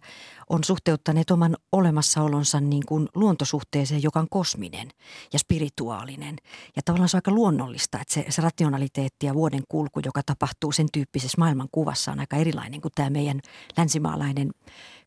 [0.50, 4.88] on suhteuttaneet oman olemassaolonsa niin kuin luontosuhteeseen, joka on kosminen
[5.34, 6.36] ja spirituaalinen.
[6.76, 10.71] Ja tavallaan se on aika luonnollista, että se, se rationaliteetti ja vuoden kulku, joka tapahtuu
[10.71, 13.39] sen tyyppisessä maailmankuvassa on aika erilainen kuin tämä meidän
[13.78, 14.52] länsimaalainen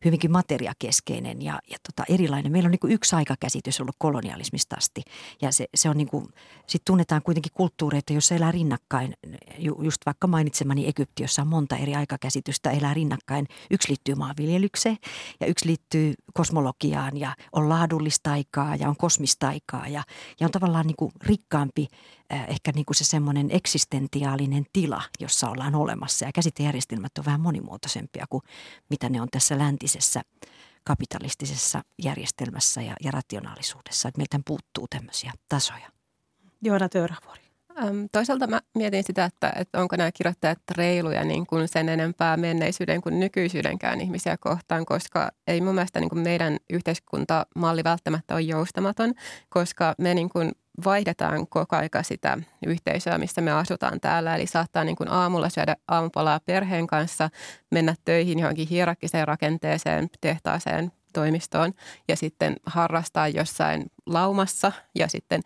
[0.05, 2.51] hyvinkin materiakeskeinen ja, ja tota erilainen.
[2.51, 5.01] Meillä on niin yksi aikakäsitys ollut kolonialismista asti
[5.41, 6.27] ja se, se on niin kuin,
[6.67, 9.13] sit tunnetaan kuitenkin kulttuureita, joissa elää rinnakkain,
[9.59, 13.47] just vaikka mainitsemani Egypti, jossa on monta eri aikakäsitystä, elää rinnakkain.
[13.71, 14.97] Yksi liittyy maanviljelykseen
[15.39, 20.03] ja yksi liittyy kosmologiaan ja on laadullista aikaa ja on kosmista aikaa ja,
[20.39, 21.87] ja on tavallaan niin kuin rikkaampi
[22.47, 28.25] ehkä niin kuin se semmoinen eksistentiaalinen tila, jossa ollaan olemassa ja käsitejärjestelmät on vähän monimuotoisempia
[28.29, 28.43] kuin
[28.89, 30.21] mitä ne on tässä läntisessä
[30.83, 34.07] kapitalistisessa järjestelmässä ja, ja rationaalisuudessa.
[34.07, 35.91] Että meiltä puuttuu tämmöisiä tasoja.
[36.61, 36.89] Joona
[37.81, 38.07] Töyrävuori.
[38.11, 43.01] Toisaalta mä mietin sitä, että, että onko nämä kirjoittajat reiluja niin kuin sen enempää menneisyyden
[43.01, 49.13] kuin nykyisyydenkään ihmisiä kohtaan, koska ei mun mielestä niin kuin meidän yhteiskuntamalli välttämättä ole joustamaton,
[49.49, 50.51] koska me niin kuin
[50.85, 54.35] vaihdetaan koko aika sitä yhteisöä, missä me asutaan täällä.
[54.35, 57.29] Eli saattaa niin kuin aamulla syödä aamupalaa perheen kanssa,
[57.71, 61.73] mennä töihin johonkin hierarkkiseen rakenteeseen, tehtaaseen, toimistoon
[62.07, 65.41] ja sitten harrastaa jossain laumassa ja sitten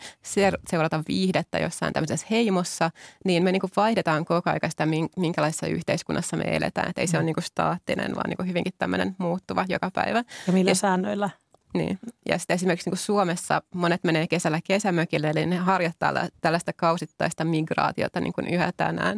[0.70, 2.92] seurata viihdettä jossain tämmöisessä heimossa,
[3.26, 6.90] niin me niin kuin vaihdetaan koko ajan sitä, minkälaisessa yhteiskunnassa me eletään.
[6.90, 7.20] Että ei se mm.
[7.20, 10.24] ole niin kuin staattinen, vaan niin kuin hyvinkin tämmöinen muuttuva joka päivä.
[10.48, 11.30] Ja millä ja, säännöillä?
[11.74, 12.00] Niin.
[12.30, 17.44] Ja sitten esimerkiksi niin kuin Suomessa monet menee kesällä kesämökille, eli ne harjoittaa tällaista kausittaista
[17.44, 19.18] migraatiota niin kuin yhä tänään.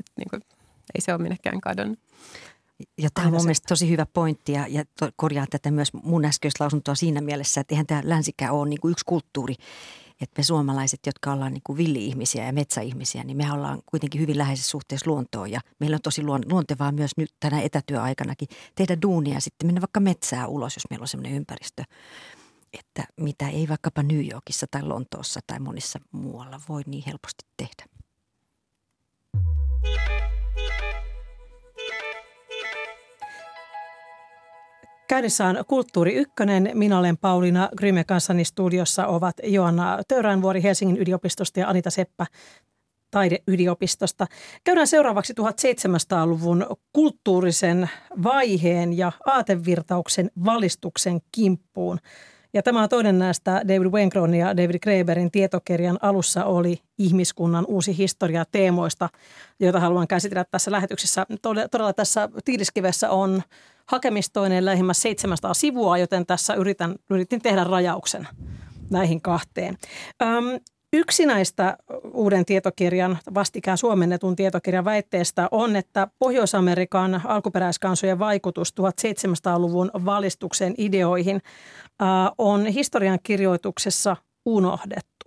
[0.00, 0.42] Et niin kuin,
[0.94, 1.98] ei se ole minnekään kadonnut.
[2.98, 6.24] Ja tämä on mun mielestä tosi hyvä pointti ja, ja to, korjaan tätä myös mun
[6.24, 9.54] äskeistä lausuntoa siinä mielessä, että eihän tämä länsikään ole niin kuin yksi kulttuuri.
[10.20, 14.38] Että me suomalaiset, jotka ollaan niin kuin villi-ihmisiä ja metsäihmisiä, niin me ollaan kuitenkin hyvin
[14.38, 15.50] läheisessä suhteessa luontoon.
[15.50, 20.00] Ja meillä on tosi luontevaa myös nyt tänä etätyöaikanakin tehdä duunia ja sitten mennä vaikka
[20.00, 21.82] metsää ulos, jos meillä on sellainen ympäristö.
[22.72, 27.84] Että mitä ei vaikkapa New Yorkissa tai Lontoossa tai monissa muualla voi niin helposti tehdä.
[35.08, 36.70] Käynnissä on Kulttuuri Ykkönen.
[36.74, 42.26] Minä olen Pauliina Gryme kanssani studiossa ovat Joanna Töyränvuori Helsingin yliopistosta ja Anita Seppä
[43.10, 44.26] taideyliopistosta.
[44.64, 47.90] Käydään seuraavaksi 1700-luvun kulttuurisen
[48.22, 51.98] vaiheen ja aatevirtauksen valistuksen kimppuun.
[52.54, 57.98] Ja tämä on toinen näistä David Wenkron ja David Graeberin tietokirjan alussa oli ihmiskunnan uusi
[57.98, 59.08] historia teemoista,
[59.60, 61.26] joita haluan käsitellä tässä lähetyksessä.
[61.42, 63.42] Todella tässä tiiliskivessä on
[63.88, 68.28] hakemistoinen lähimmäs 700 sivua, joten tässä yritän, yritin tehdä rajauksen
[68.90, 69.78] näihin kahteen.
[70.22, 70.60] Öm,
[70.92, 71.76] Yksi näistä
[72.12, 81.42] uuden tietokirjan, vastikään suomennetun tietokirjan väitteestä on, että Pohjois-Amerikan alkuperäiskansojen vaikutus 1700-luvun valistuksen ideoihin
[82.38, 85.26] on historian kirjoituksessa unohdettu.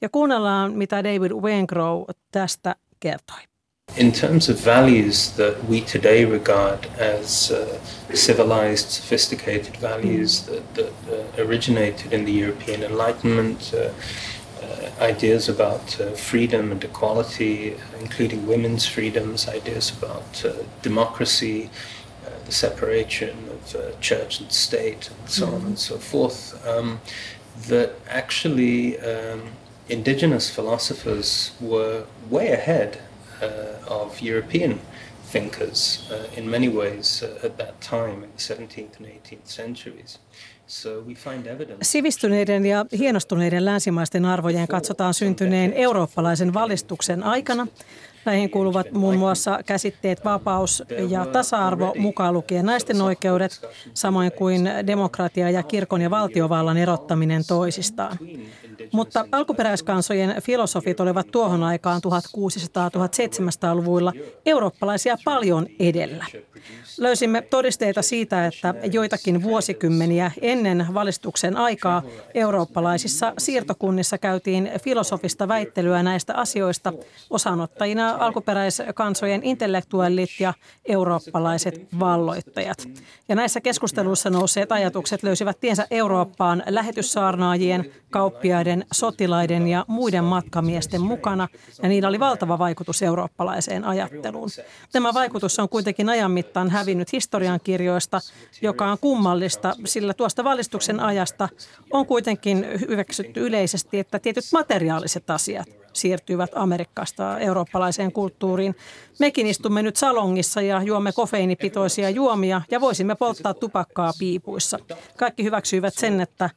[0.00, 3.53] Ja kuunnellaan, mitä David Wengrow tästä kertoi.
[3.96, 7.78] In terms of values that we today regard as uh,
[8.12, 13.90] civilized, sophisticated values that, that uh, originated in the European Enlightenment, uh,
[14.62, 21.70] uh ideas about uh, freedom and equality, including women's freedoms, ideas about uh, democracy,
[22.46, 25.54] the separation of church and state, and so mm-hmm.
[25.54, 27.00] on and so forth, um,
[27.68, 29.42] that actually um,
[29.88, 33.13] indigenous philosophers were way ahead uh,
[33.86, 34.80] of European
[35.32, 40.20] thinkers uh, in many ways uh, at that time in the 17th and 18th centuries.
[41.82, 47.66] Sivistyneiden ja hienostuneiden länsimaisten arvojen katsotaan syntyneen eurooppalaisen valistuksen aikana.
[48.24, 53.60] Näihin kuuluvat muun muassa käsitteet vapaus ja tasa-arvo, mukaan lukien naisten oikeudet,
[53.94, 58.18] samoin kuin demokratia ja kirkon ja valtiovallan erottaminen toisistaan.
[58.92, 64.12] Mutta alkuperäiskansojen filosofit olivat tuohon aikaan 1600-1700-luvuilla
[64.46, 66.24] eurooppalaisia paljon edellä.
[66.98, 72.02] Löysimme todisteita siitä, että joitakin vuosikymmeniä ennen valistuksen aikaa
[72.34, 76.92] eurooppalaisissa siirtokunnissa käytiin filosofista väittelyä näistä asioista
[77.30, 82.88] osanottajina alkuperäiskansojen intellektuellit ja eurooppalaiset valloittajat.
[83.28, 91.48] Ja näissä keskusteluissa nousseet ajatukset löysivät tiensä Eurooppaan lähetyssaarnaajien, kauppiaiden, sotilaiden ja muiden matkamiesten mukana,
[91.82, 94.48] ja niillä oli valtava vaikutus eurooppalaiseen ajatteluun.
[94.92, 98.20] Tämä vaikutus on kuitenkin ajan mittaan hävinnyt historiankirjoista,
[98.62, 101.48] joka on kummallista, sillä tuosta valistuksen ajasta
[101.90, 108.76] on kuitenkin hyväksytty yleisesti, että tietyt materiaaliset asiat siirtyivät Amerikasta eurooppalaiseen kulttuuriin.
[109.18, 114.78] Mekin istumme nyt salongissa ja juomme kofeiinipitoisia juomia ja voisimme polttaa tupakkaa piipuissa.
[115.16, 116.50] Kaikki hyväksyivät sen, että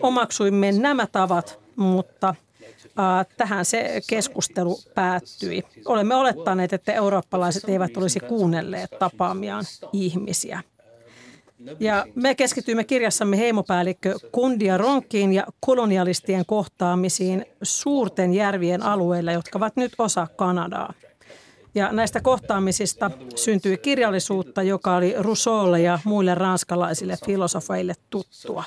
[0.00, 2.34] omaksuimme nämä tavat, mutta
[3.36, 5.62] tähän se keskustelu päättyi.
[5.84, 10.62] Olemme olettaneet, että eurooppalaiset eivät olisi kuunnelleet tapaamiaan ihmisiä.
[11.80, 19.76] Ja me keskityimme kirjassamme heimopäällikkö Kundia Ronkiin ja kolonialistien kohtaamisiin suurten järvien alueilla, jotka ovat
[19.76, 20.92] nyt osa Kanadaa.
[21.74, 28.64] Ja näistä kohtaamisista syntyi kirjallisuutta, joka oli Rousseaulle ja muille ranskalaisille filosofeille tuttua.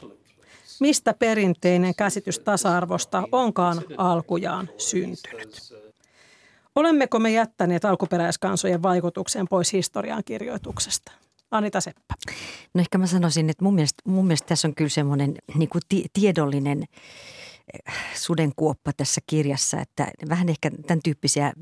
[0.79, 5.73] Mistä perinteinen käsitys tasa-arvosta onkaan alkujaan syntynyt?
[6.75, 11.11] Olemmeko me jättäneet alkuperäiskansojen vaikutuksen pois historian kirjoituksesta?
[11.57, 12.15] Anita Seppä.
[12.73, 15.69] No ehkä mä sanoisin, että mun mielestä, mun mielestä tässä on kyllä semmoinen niin
[16.13, 21.53] tiedollinen eh, sudenkuoppa tässä kirjassa, että vähän ehkä tämän tyyppisiä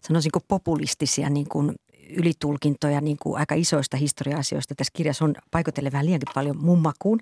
[0.00, 1.74] sanoisinko populistisia niin kuin
[2.08, 7.20] ylitulkintoja niin kuin aika isoista historia-asioista tässä kirjassa on paikotellen vähän liiankin paljon mun makuun.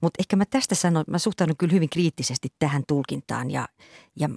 [0.00, 3.68] Mutta ehkä mä tästä sanon, mä suhtaudun kyllä hyvin kriittisesti tähän tulkintaan ja,
[4.16, 4.28] ja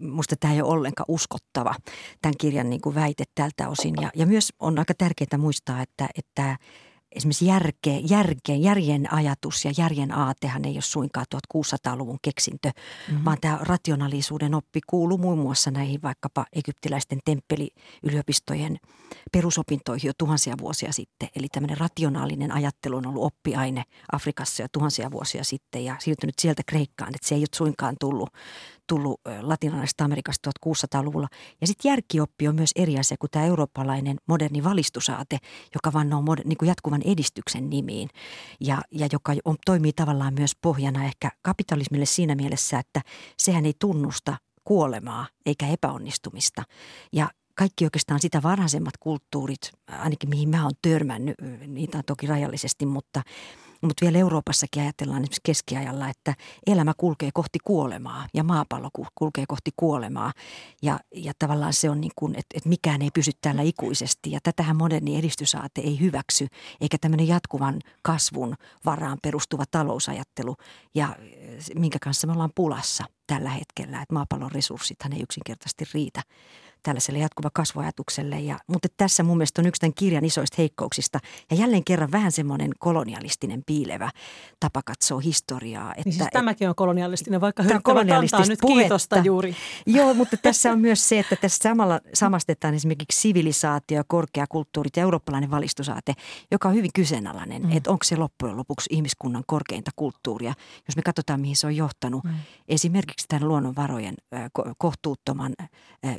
[0.00, 1.74] musta tämä ei ole ollenkaan uskottava
[2.22, 3.94] tämän kirjan niin kuin väite tältä osin.
[4.00, 6.56] Ja, ja myös on aika tärkeää muistaa, että, että
[7.12, 13.24] esimerkiksi järke, järke, järjen ajatus ja järjen aatehan ei ole suinkaan 1600-luvun keksintö, mm-hmm.
[13.24, 18.78] vaan tämä rationaalisuuden oppi kuuluu muun muassa näihin vaikkapa egyptiläisten temppeliyliopistojen
[19.32, 21.28] perusopintoihin jo tuhansia vuosia sitten.
[21.36, 26.62] Eli tämmöinen rationaalinen ajattelu on ollut oppiaine Afrikassa jo tuhansia vuosia sitten ja siirtynyt sieltä
[26.66, 28.30] Kreikkaan, että se ei ole suinkaan tullut,
[28.88, 31.28] tullut latinalaisesta Amerikasta 1600-luvulla.
[31.60, 35.38] Ja sitten järkioppi on myös eri asia kuin tämä eurooppalainen moderni valistusaate,
[35.74, 38.08] joka vannoo mod- niin kuin jatkuvan edistyksen nimiin
[38.60, 43.00] ja, ja joka on, toimii tavallaan myös pohjana ehkä kapitalismille siinä mielessä, että
[43.36, 46.62] sehän ei tunnusta kuolemaa eikä epäonnistumista.
[47.12, 51.34] Ja kaikki oikeastaan sitä varhaisemmat kulttuurit, ainakin mihin mä oon törmännyt,
[51.66, 53.22] niitä on toki rajallisesti, mutta–
[53.82, 56.34] mutta vielä Euroopassakin ajatellaan esimerkiksi keskiajalla, että
[56.66, 60.32] elämä kulkee kohti kuolemaa ja maapallo kulkee kohti kuolemaa.
[60.82, 64.30] Ja, ja tavallaan se on niin kuin, että, että mikään ei pysy täällä ikuisesti.
[64.30, 66.46] Ja tätähän moderni edistysaate ei hyväksy,
[66.80, 70.56] eikä tämmöinen jatkuvan kasvun varaan perustuva talousajattelu,
[70.94, 71.16] ja
[71.74, 74.02] minkä kanssa me ollaan pulassa tällä hetkellä.
[74.02, 76.22] Että maapallon resurssithan ei yksinkertaisesti riitä
[76.82, 78.40] tällaiselle jatkuva kasvuajatukselle.
[78.40, 81.18] Ja, mutta tässä mun mielestä on yksi tämän kirjan isoista heikkouksista
[81.50, 84.10] ja jälleen kerran vähän semmoinen kolonialistinen piilevä
[84.60, 85.90] tapa katsoa historiaa.
[85.90, 88.82] Että, niin siis tämäkin on kolonialistinen, vaikka kolonialistista nyt puhetta.
[88.82, 89.56] kiitosta juuri.
[89.86, 95.50] Joo, mutta tässä on myös se, että tässä samalla samastetaan esimerkiksi sivilisaatio, korkeakulttuurit ja eurooppalainen
[95.50, 96.14] valistusaate,
[96.50, 97.76] joka on hyvin kyseenalainen, mm.
[97.76, 100.54] että onko se loppujen lopuksi ihmiskunnan korkeinta kulttuuria,
[100.88, 102.24] jos me katsotaan mihin se on johtanut.
[102.24, 102.30] Mm.
[102.68, 104.14] Esimerkiksi tämän luonnonvarojen
[104.78, 105.52] kohtuuttoman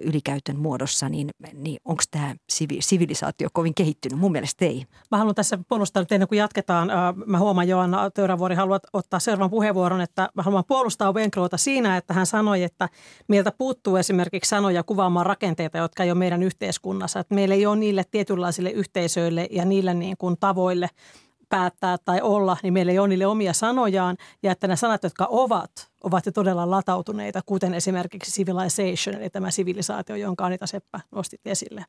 [0.01, 2.35] ylikäytön muodossa, niin, niin onko tämä
[2.79, 4.19] sivilisaatio kovin kehittynyt?
[4.19, 4.85] Mun mielestä ei.
[5.11, 6.91] Mä haluan tässä puolustaa, että ennen kuin jatketaan,
[7.25, 12.13] mä huomaan Joanna Töyrävuori haluat ottaa seuraavan puheenvuoron, että mä haluan puolustaa Venkloota siinä, että
[12.13, 12.89] hän sanoi, että
[13.27, 17.19] meiltä puuttuu esimerkiksi sanoja kuvaamaan rakenteita, jotka ei ole meidän yhteiskunnassa.
[17.19, 20.89] Että meillä ei ole niille tietynlaisille yhteisöille ja niille niin kuin tavoille
[21.49, 25.27] päättää tai olla, niin meillä ei ole niille omia sanojaan ja että ne sanat, jotka
[25.29, 31.41] ovat, ovat jo todella latautuneita, kuten esimerkiksi civilization, eli tämä sivilisaatio, jonka Anita Seppä nostit
[31.45, 31.85] esille.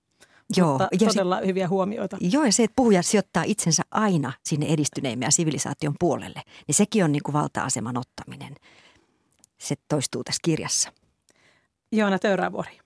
[0.57, 2.17] Joo, Mutta ja todella se, hyviä huomioita.
[2.21, 7.13] Joo, ja se, että puhuja sijoittaa itsensä aina sinne edistyneimmän sivilisaation puolelle, niin sekin on
[7.13, 8.55] niin kuin valta-aseman ottaminen.
[9.59, 10.93] Se toistuu tässä kirjassa.
[11.93, 12.79] Joona Töyrävuori.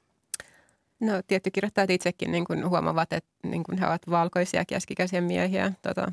[1.00, 5.72] No tietty kirjoittajat itsekin niin kuin huomaavat, että niin kuin he ovat valkoisia keskikäisiä miehiä.
[5.82, 6.12] Tota,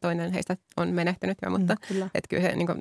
[0.00, 2.80] toinen heistä on menehtynyt jo, mutta mm, että kyllä he niin kuin,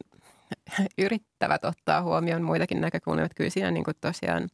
[1.06, 3.26] yrittävät ottaa huomioon muitakin näkökulmia.
[3.26, 4.50] Että kyllä siinä niin kuin tosiaan,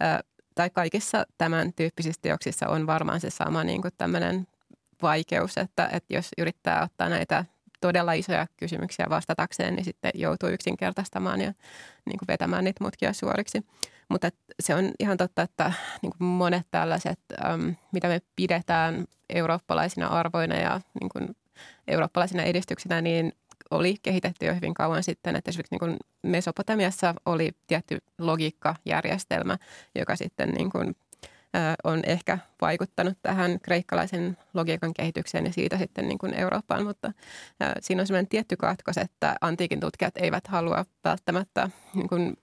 [0.00, 0.20] ää,
[0.54, 4.46] tai kaikissa tämän tyyppisissä teoksissa on varmaan se sama niin kuin tämmöinen
[5.02, 7.44] vaikeus, että, että jos yrittää ottaa näitä
[7.80, 11.52] todella isoja kysymyksiä vastatakseen, niin sitten joutuu yksinkertaistamaan ja
[12.06, 13.66] niin kuin vetämään niitä mutkia suoriksi.
[14.08, 14.30] Mutta
[14.60, 20.56] se on ihan totta, että niin kuin monet tällaiset, äm, mitä me pidetään eurooppalaisina arvoina
[20.56, 21.36] ja niin kuin
[21.88, 23.32] eurooppalaisina edistyksinä, niin
[23.70, 29.58] oli kehitetty jo hyvin kauan sitten, että esimerkiksi niin kuin Mesopotamiassa oli tietty logiikkajärjestelmä,
[29.94, 30.96] joka sitten niin kuin,
[31.84, 37.12] on ehkä vaikuttanut tähän kreikkalaisen logiikan kehitykseen ja siitä sitten niin kuin Eurooppaan, mutta
[37.80, 42.36] siinä on sellainen tietty katkos, että antiikin tutkijat eivät halua välttämättä niin kuin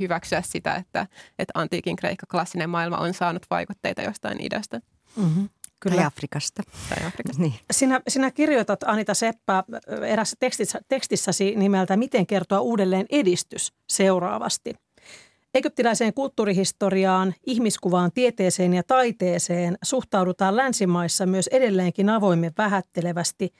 [0.00, 1.06] hyväksyä sitä, että,
[1.38, 4.80] että antiikin kreikka klassinen maailma on saanut vaikutteita jostain idästä.
[5.16, 5.48] Mm-hmm.
[5.80, 5.96] Kyllä.
[5.96, 6.62] Tai Afrikasta.
[6.88, 7.42] Tai Afrikasta.
[7.42, 7.54] niin.
[7.70, 9.64] sinä, sinä kirjoitat Anita Seppä
[10.06, 14.74] erässä tekstissä, tekstissäsi nimeltä Miten kertoa uudelleen edistys seuraavasti.
[15.54, 23.52] Egyptiläiseen kulttuurihistoriaan, ihmiskuvaan, tieteeseen ja taiteeseen suhtaudutaan länsimaissa myös edelleenkin avoimen vähättelevästi,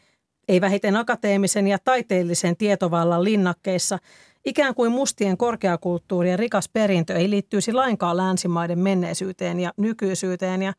[0.48, 3.98] ei vähiten akateemisen ja taiteellisen tietovallan linnakkeissa,
[4.44, 10.62] ikään kuin mustien korkeakulttuurien rikas perintö ei liittyisi lainkaan länsimaiden menneisyyteen ja nykyisyyteen.
[10.62, 10.72] Ja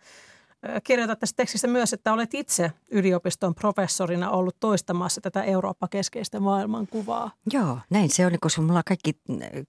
[0.84, 7.32] kirjoitat tässä tekstissä myös, että olet itse yliopiston professorina ollut toistamassa tätä Eurooppa-keskeistä maailmankuvaa.
[7.54, 9.12] Joo, näin se on, koska me ollaan kaikki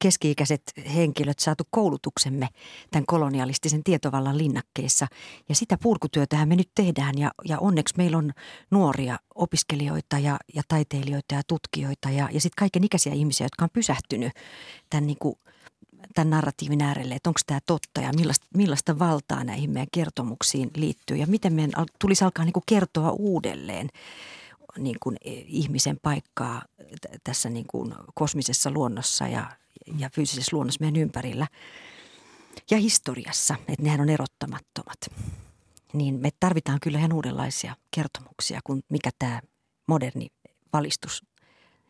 [0.03, 0.63] keski-ikäiset
[0.95, 2.49] henkilöt saatu koulutuksemme
[2.91, 5.07] tämän kolonialistisen tietovallan linnakkeessa.
[5.49, 8.33] Ja sitä purkutyötähän me nyt tehdään ja, ja onneksi meillä on
[8.71, 13.71] nuoria opiskelijoita ja, ja taiteilijoita ja tutkijoita ja, ja sitten kaiken ikäisiä ihmisiä, jotka on
[13.73, 14.33] pysähtynyt
[14.91, 15.35] tämän niin kuin–
[16.15, 21.17] tämän narratiivin äärelle, että onko tämä totta ja millaista, millaista valtaa näihin meidän kertomuksiin liittyy
[21.17, 23.89] ja miten meidän tulisi alkaa niin kuin kertoa uudelleen
[24.79, 26.63] niin kuin e, ihmisen paikkaa
[27.25, 29.51] tässä niin kuin kosmisessa luonnossa ja,
[29.99, 31.47] ja fyysisessä luonnossa meidän ympärillä
[32.71, 34.99] ja historiassa, että nehän on erottamattomat.
[35.93, 39.41] Niin me tarvitaan kyllä ihan uudenlaisia kertomuksia kuin mikä tämä
[39.87, 40.27] moderni
[40.73, 41.25] valistus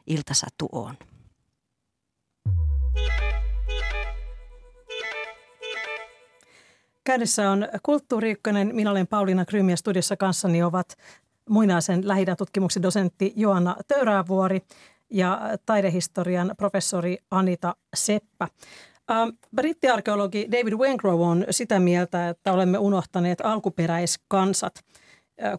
[0.07, 0.95] iltasatu on.
[7.09, 8.75] Käynnissä on Kulttuuri Ykkönen.
[8.75, 10.97] Minä olen Pauliina Krym ja studiossa kanssani ovat
[11.49, 14.61] muinaisen lähidätutkimuksen dosentti Joanna Töyräävuori
[15.11, 18.49] ja taidehistorian professori Anita Seppä.
[19.11, 24.75] Ähm, brittiarkeologi David Wengrow on sitä mieltä, että olemme unohtaneet alkuperäiskansat–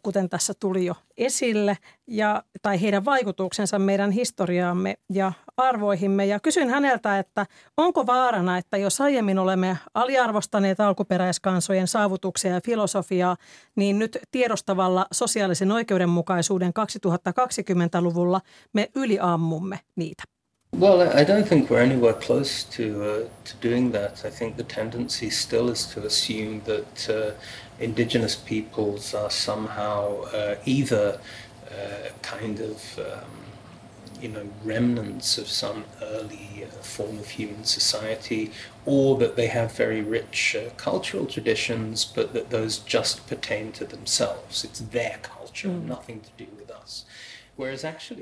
[0.04, 1.78] kuten tässä tuli jo esille,
[2.08, 6.26] ja, tai heidän vaikutuksensa meidän historiaamme ja arvoihimme.
[6.26, 7.46] Ja kysyn häneltä, että
[7.78, 13.38] onko vaarana, että jos aiemmin olemme aliarvostaneet alkuperäiskansojen saavutuksia ja filosofiaa,
[13.76, 18.42] niin nyt tiedostavalla sosiaalisen oikeudenmukaisuuden 2020-luvulla
[18.74, 20.24] me yliammumme niitä.
[20.78, 24.24] Well, I don't think we're anywhere close to uh, to doing that.
[24.24, 27.34] I think the tendency still is to assume that uh,
[27.80, 31.20] indigenous peoples are somehow uh, either
[31.72, 33.32] uh, kind of um,
[34.22, 38.52] you know remnants of some early uh, form of human society,
[38.86, 43.86] or that they have very rich uh, cultural traditions, but that those just pertain to
[43.86, 44.64] themselves.
[44.64, 45.86] It's their culture, mm.
[45.86, 46.69] nothing to do with.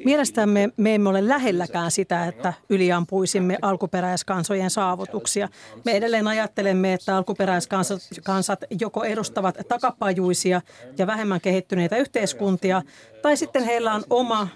[0.05, 5.49] Mielestämme me emme ole lähelläkään sitä, että yliampuisimme alkuperäiskansojen saavutuksia.
[5.85, 10.61] Me edelleen ajattelemme, että alkuperäiskansat joko edustavat takapajuisia
[10.97, 12.81] ja vähemmän kehittyneitä yhteiskuntia,
[13.21, 14.47] tai sitten heillä on oma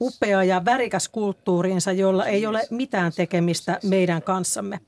[0.00, 4.80] upea ja värikäs kulttuuriinsa, jolla ei ole mitään tekemistä meidän kanssamme.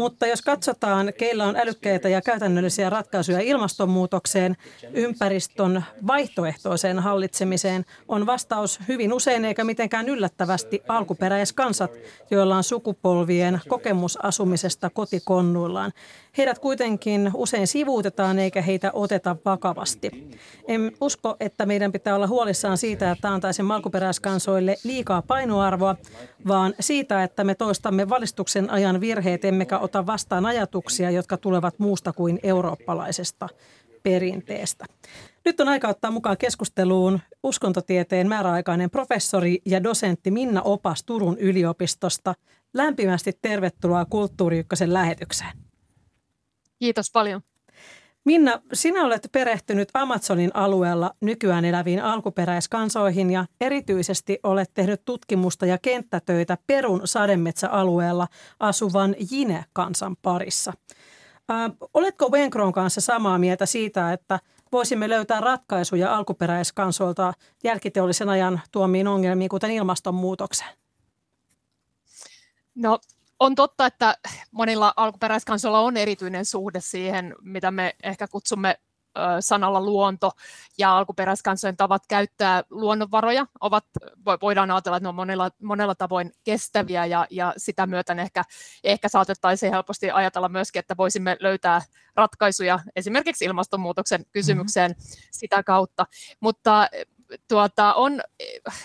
[0.00, 4.56] Mutta jos katsotaan, keillä on älykkäitä ja käytännöllisiä ratkaisuja ilmastonmuutokseen,
[4.92, 11.90] ympäristön vaihtoehtoiseen hallitsemiseen, on vastaus hyvin usein eikä mitenkään yllättävästi alkuperäiskansat,
[12.30, 15.92] joilla on sukupolvien kokemus asumisesta kotikonnuillaan.
[16.38, 20.30] Heidät kuitenkin usein sivuutetaan eikä heitä oteta vakavasti.
[20.68, 25.96] En usko, että meidän pitää olla huolissaan siitä, että antaisimme alkuperäiskansoille liikaa painoarvoa,
[26.48, 32.12] vaan siitä, että me toistamme valistuksen ajan virheet emmekä ota vastaan ajatuksia, jotka tulevat muusta
[32.12, 33.48] kuin eurooppalaisesta
[34.02, 34.84] perinteestä.
[35.44, 42.34] Nyt on aika ottaa mukaan keskusteluun uskontotieteen määräaikainen professori ja dosentti Minna Opas Turun yliopistosta.
[42.74, 45.69] Lämpimästi tervetuloa Kulttuuri Ykkösen lähetykseen.
[46.80, 47.40] Kiitos paljon.
[48.24, 55.78] Minna, sinä olet perehtynyt Amazonin alueella nykyään eläviin alkuperäiskansoihin ja erityisesti olet tehnyt tutkimusta ja
[55.82, 58.28] kenttätöitä Perun sademetsäalueella
[58.60, 60.72] asuvan Jine-kansan parissa.
[61.50, 64.38] Äh, oletko Wenkron kanssa samaa mieltä siitä, että
[64.72, 67.32] voisimme löytää ratkaisuja alkuperäiskansoilta
[67.64, 70.70] jälkiteollisen ajan tuomiin ongelmiin, kuten ilmastonmuutokseen?
[72.74, 72.98] No
[73.40, 74.16] on totta, että
[74.50, 78.76] monilla alkuperäiskansoilla on erityinen suhde siihen, mitä me ehkä kutsumme
[79.40, 80.30] sanalla luonto
[80.78, 83.84] ja alkuperäiskansojen tavat käyttää luonnonvaroja ovat,
[84.42, 88.44] voidaan ajatella, että ne on monella, monella tavoin kestäviä ja, ja sitä myöten ehkä,
[88.84, 91.82] ehkä saatettaisiin helposti ajatella myöskin, että voisimme löytää
[92.16, 95.28] ratkaisuja esimerkiksi ilmastonmuutoksen kysymykseen mm-hmm.
[95.30, 96.06] sitä kautta.
[96.40, 96.88] Mutta
[97.48, 98.20] tuota, on,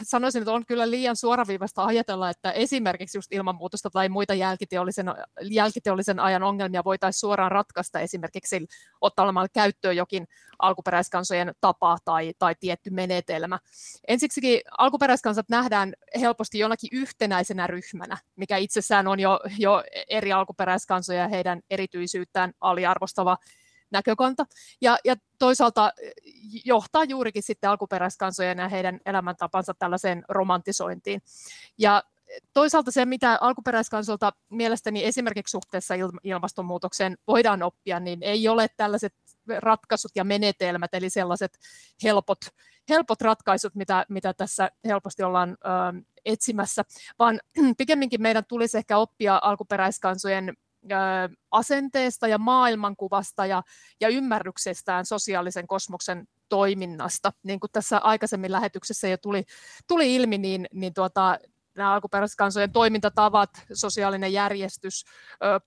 [0.04, 5.06] sanoisin, että on kyllä liian suoraviivasta ajatella, että esimerkiksi just ilmanmuutosta tai muita jälkiteollisen,
[5.42, 8.66] jälkiteollisen ajan ongelmia voitaisiin suoraan ratkaista esimerkiksi
[9.02, 10.28] ottamalla käyttöön jokin
[10.60, 13.60] alkuperäiskansojen tapa tai, tai tietty menetelmä.
[14.08, 21.28] Ensiksikin alkuperäiskansat nähdään helposti jonakin yhtenäisenä ryhmänä, mikä itsessään on jo, jo eri alkuperäiskansoja ja
[21.28, 23.38] heidän erityisyyttään aliarvostava
[23.92, 24.46] näkökanta.
[24.82, 26.12] Ja, ja toisaalta eh,
[26.66, 31.22] johtaa juurikin sitten alkuperäiskansojen ja heidän elämäntapansa tällaiseen romantisointiin.
[31.78, 32.04] Ja
[32.54, 39.14] toisaalta se, mitä alkuperäiskansolta mielestäni esimerkiksi suhteessa ilmastonmuutokseen voidaan oppia, niin ei ole tällaiset
[39.60, 41.60] ratkaisut ja menetelmät, eli sellaiset
[42.04, 42.40] helpot,
[42.90, 46.84] helpot ratkaisut, mitä, mitä tässä helposti ollaan ö, etsimässä,
[47.20, 47.40] vaan
[47.78, 50.54] pikemminkin meidän tulisi ehkä oppia alkuperäiskansojen
[51.52, 53.64] asenteesta ja maailmankuvasta ja,
[54.02, 57.32] ja ymmärryksestään sosiaalisen kosmoksen toiminnasta.
[57.44, 59.44] Niin kuin tässä aikaisemmin lähetyksessä jo tuli,
[59.88, 61.40] tuli ilmi, niin, niin tuota,
[61.76, 65.04] nämä alkuperäiskansojen toimintatavat, sosiaalinen järjestys,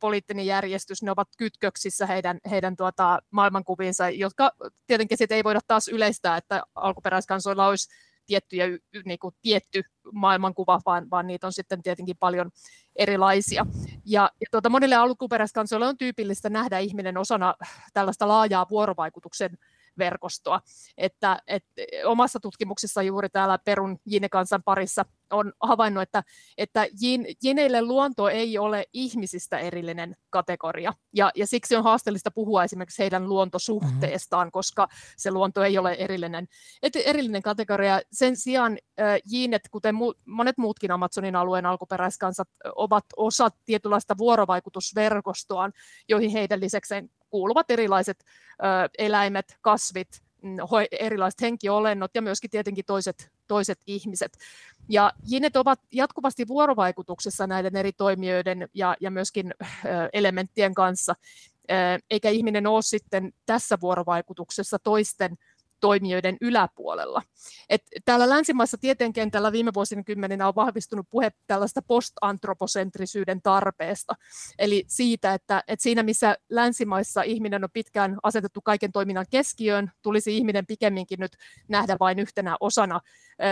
[0.01, 4.53] poliittinen järjestys, ne ovat kytköksissä heidän, heidän tuota, maailmankuviinsa, jotka
[4.87, 7.89] tietenkin ei voida taas yleistää, että alkuperäiskansoilla olisi
[8.29, 8.67] tiettyjä,
[9.05, 12.51] niin kuin, tietty maailmankuva, vaan, vaan niitä on sitten tietenkin paljon
[12.97, 13.67] erilaisia.
[14.05, 17.55] Ja, ja tuota, monille alkuperäiskansoille on tyypillistä nähdä ihminen osana
[17.93, 19.59] tällaista laajaa vuorovaikutuksen
[19.99, 20.61] verkostoa.
[20.99, 21.65] Että, et,
[22.05, 26.23] omassa tutkimuksessa juuri täällä Perun Jinekansan parissa on havainnut, että,
[26.59, 26.87] että
[27.43, 30.93] jineille luonto ei ole ihmisistä erillinen kategoria.
[31.15, 34.53] Ja, ja siksi on haasteellista puhua esimerkiksi heidän luontosuhteestaan, mm-hmm.
[34.53, 36.49] koska se luonto ei ole erillinen,
[36.83, 38.01] et, erillinen kategoria.
[38.13, 45.73] Sen sijaan äh, jiinet, kuten mu, monet muutkin Amazonin alueen alkuperäiskansat, ovat osa tietynlaista vuorovaikutusverkostoaan,
[46.09, 50.09] joihin heidän lisäkseen kuuluvat erilaiset ö, eläimet, kasvit,
[50.43, 50.57] mm,
[51.01, 54.39] erilaiset henkiolennot ja myöskin tietenkin toiset, toiset ihmiset.
[54.89, 59.65] Ja jinet ovat jatkuvasti vuorovaikutuksessa näiden eri toimijoiden ja, ja myöskin ö,
[60.13, 61.15] elementtien kanssa,
[61.71, 61.75] ö,
[62.11, 65.37] eikä ihminen ole sitten tässä vuorovaikutuksessa toisten
[65.81, 67.23] toimijoiden yläpuolella.
[67.69, 74.15] Et täällä länsimaissa tieteenkentällä viime vuosikymmeninä on vahvistunut puhe tällaista postantropocentrisyyden tarpeesta,
[74.59, 80.37] eli siitä, että, että siinä missä länsimaissa ihminen on pitkään asetettu kaiken toiminnan keskiöön, tulisi
[80.37, 81.37] ihminen pikemminkin nyt
[81.69, 83.01] nähdä vain yhtenä osana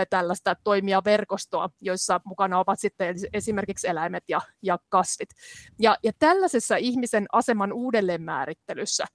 [0.09, 5.29] tällaista toimijaverkostoa, joissa mukana ovat sitten esimerkiksi eläimet ja, ja kasvit.
[5.79, 9.05] Ja, ja tällaisessa ihmisen aseman uudelleenmäärittelyssä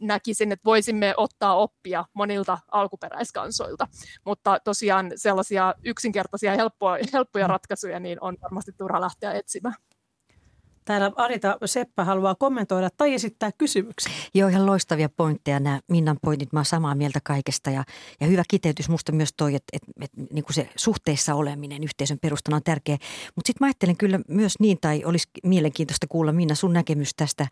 [0.00, 3.88] näkisin, että voisimme ottaa oppia monilta alkuperäiskansoilta,
[4.24, 7.50] mutta tosiaan sellaisia yksinkertaisia helppoja, helppoja mm.
[7.50, 9.74] ratkaisuja niin on varmasti turha lähteä etsimään.
[10.88, 14.12] Täällä Arita Seppä haluaa kommentoida tai esittää kysymyksiä.
[14.34, 16.52] Joo, ihan loistavia pointteja nämä Minnan pointit.
[16.52, 17.84] Mä oon samaa mieltä kaikesta ja,
[18.20, 22.18] ja hyvä kiteytys musta myös toi, että, että, että niin kuin se suhteessa oleminen yhteisön
[22.22, 22.96] perustana on tärkeä.
[23.36, 27.46] Mutta sitten mä ajattelen kyllä myös niin, tai olisi mielenkiintoista kuulla Minna sun näkemys tästä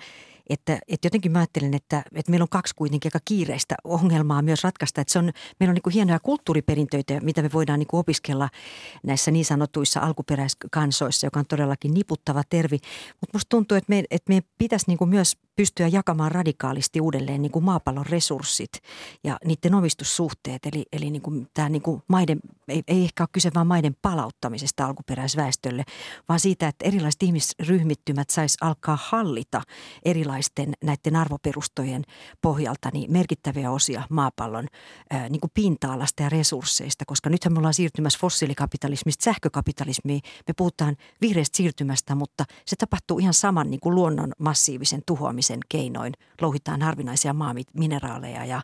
[0.50, 4.64] että, että jotenkin mä ajattelen, että, että meillä on kaksi kuitenkin aika kiireistä ongelmaa myös
[4.64, 5.00] ratkaista.
[5.00, 5.30] Että se on,
[5.60, 8.48] meillä on niin hienoja kulttuuriperintöitä, mitä me voidaan niin opiskella
[9.02, 12.78] näissä niin sanotuissa alkuperäiskansoissa, joka on todellakin niputtava tervi.
[13.20, 17.52] Mutta musta tuntuu, että, me, että meidän pitäisi niin myös pystyä jakamaan radikaalisti uudelleen niin
[17.60, 18.72] maapallon resurssit
[19.24, 20.66] ja niiden omistussuhteet.
[20.66, 25.84] Eli, eli niin tämä niin maiden, ei, ei ehkä ole kyse vain maiden palauttamisesta alkuperäisväestölle,
[26.28, 29.62] vaan siitä, että erilaiset ihmisryhmittymät sais alkaa hallita
[30.36, 32.04] erilaisten näiden arvoperustojen
[32.42, 34.66] pohjalta niin merkittäviä osia maapallon
[35.10, 40.20] ää, niin kuin pinta-alasta ja resursseista, koska nythän me ollaan siirtymässä fossiilikapitalismista sähkökapitalismiin.
[40.48, 46.12] Me puhutaan vihreästä siirtymästä, mutta se tapahtuu ihan saman niin kuin luonnon massiivisen tuhoamisen keinoin
[46.40, 48.62] louhitaan harvinaisia maamineraaleja ja,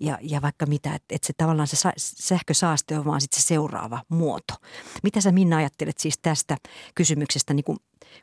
[0.00, 4.02] ja, ja vaikka mitä, että et se tavallaan se sähkösaaste on vaan sitten se seuraava
[4.08, 4.54] muoto.
[5.02, 6.56] Mitä sä Minna ajattelet siis tästä
[6.94, 7.76] kysymyksestä, niin kun,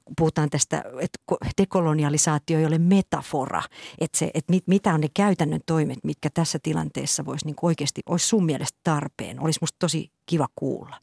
[0.06, 1.20] kun puhutaan tästä, että
[1.62, 3.64] dekolonialisaatio ei ole metafora,
[4.00, 8.02] että, se, että mit, mitä on ne käytännön toimet, mitkä tässä tilanteessa voisi niin oikeasti,
[8.06, 10.98] olisi sun mielestä tarpeen, olisi musta tosi kiva kuulla.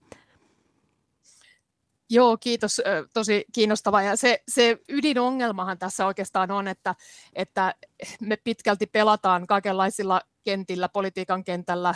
[2.11, 2.83] Joo, kiitos.
[3.15, 4.03] Tosi kiinnostava.
[4.03, 6.95] Ja se, se ydinongelmahan tässä oikeastaan on, että,
[7.33, 7.75] että
[8.21, 11.95] me pitkälti pelataan kaikenlaisilla kentillä, politiikan kentällä,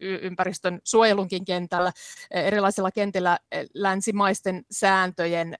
[0.00, 1.92] ympäristön suojelunkin kentällä,
[2.30, 3.38] erilaisilla kentillä
[3.74, 5.54] länsimaisten sääntöjen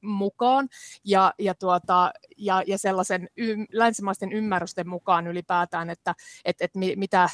[0.00, 0.68] mukaan
[1.04, 6.14] ja, ja, tuota, ja, ja sellaisen y, länsimaisten ymmärrysten mukaan ylipäätään, että
[6.44, 7.28] et, et mitä,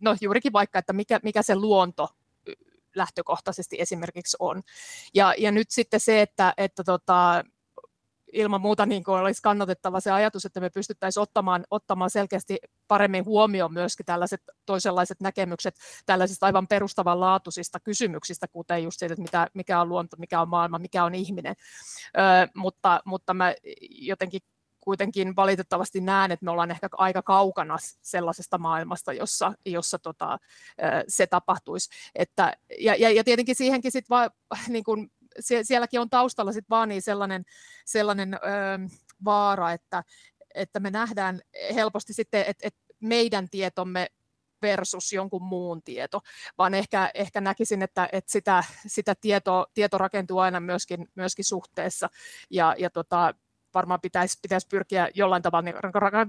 [0.00, 2.08] no juurikin vaikka, että mikä, mikä se luonto
[2.94, 4.62] lähtökohtaisesti esimerkiksi on.
[5.14, 7.44] Ja, ja nyt sitten se, että, että tota,
[8.34, 12.58] ilman muuta niin kuin olisi kannatettava se ajatus, että me pystyttäisiin ottamaan, ottamaan selkeästi
[12.88, 15.74] paremmin huomioon myöskin tällaiset toisenlaiset näkemykset
[16.06, 20.78] tällaisista aivan perustavanlaatuisista kysymyksistä, kuten just siitä, että mitä, mikä on luonto, mikä on maailma,
[20.78, 21.54] mikä on ihminen.
[22.16, 23.54] Ö, mutta, mutta mä
[23.90, 24.40] jotenkin
[24.84, 30.38] kuitenkin valitettavasti näen, että me ollaan ehkä aika kaukana sellaisesta maailmasta, jossa, jossa tota,
[31.08, 31.90] se tapahtuisi.
[32.14, 34.30] Että, ja, ja, ja tietenkin siihenkin sit vaan,
[34.68, 35.10] niin kun,
[35.40, 37.44] sielläkin on taustalla sit vaan niin sellainen,
[37.84, 38.38] sellainen ö,
[39.24, 40.04] vaara, että,
[40.54, 41.40] että me nähdään
[41.74, 44.06] helposti sitten, että, että meidän tietomme
[44.62, 46.20] versus jonkun muun tieto,
[46.58, 52.08] vaan ehkä, ehkä näkisin, että, että sitä, sitä tieto, tieto rakentuu aina myöskin, myöskin suhteessa.
[52.50, 53.34] Ja, ja tota,
[53.74, 55.74] varmaan pitäisi, pitäisi pyrkiä jollain tavalla niin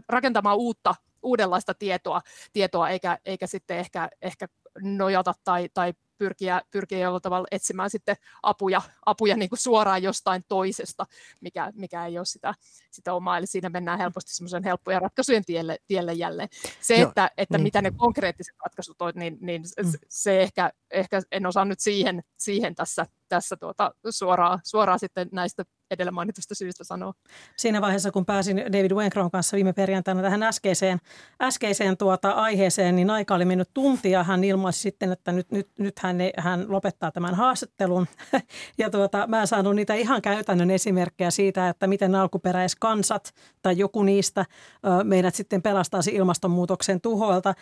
[0.09, 2.21] rakentamaan uutta, uudenlaista tietoa,
[2.53, 4.47] tietoa eikä, eikä sitten ehkä, ehkä
[4.81, 10.43] nojata tai, tai pyrkiä, pyrkiä jollain tavalla etsimään sitten apuja, apuja niin kuin suoraan jostain
[10.47, 11.05] toisesta,
[11.41, 12.53] mikä, mikä ei ole sitä,
[12.91, 13.37] sitä omaa.
[13.37, 16.49] Eli siinä mennään helposti semmoisen helppojen ratkaisujen tielle, tielle jälleen.
[16.81, 17.63] Se, Joo, että, että niin.
[17.63, 19.91] mitä ne konkreettiset ratkaisut on, niin, niin mm.
[20.09, 25.63] se ehkä, ehkä en osaa nyt siihen, siihen tässä, tässä tuota, suoraan, suoraan sitten näistä
[25.91, 27.13] edellä mainitusta syystä sanoa.
[27.57, 30.99] Siinä vaiheessa, kun pääsin David Wenkron kanssa viime perjantaina tähän äskeiseen,
[31.41, 34.23] äskeiseen tuota aiheeseen, niin aika oli mennyt tuntia.
[34.23, 38.07] Hän ilmaisi sitten, että nyt, nyt, nyt hän, hän lopettaa tämän haastattelun.
[38.77, 44.03] ja tuota, mä en saanut niitä ihan käytännön esimerkkejä siitä, että miten alkuperäiskansat tai joku
[44.03, 44.45] niistä
[45.03, 47.53] meidät sitten pelastaisi ilmastonmuutoksen tuhoilta.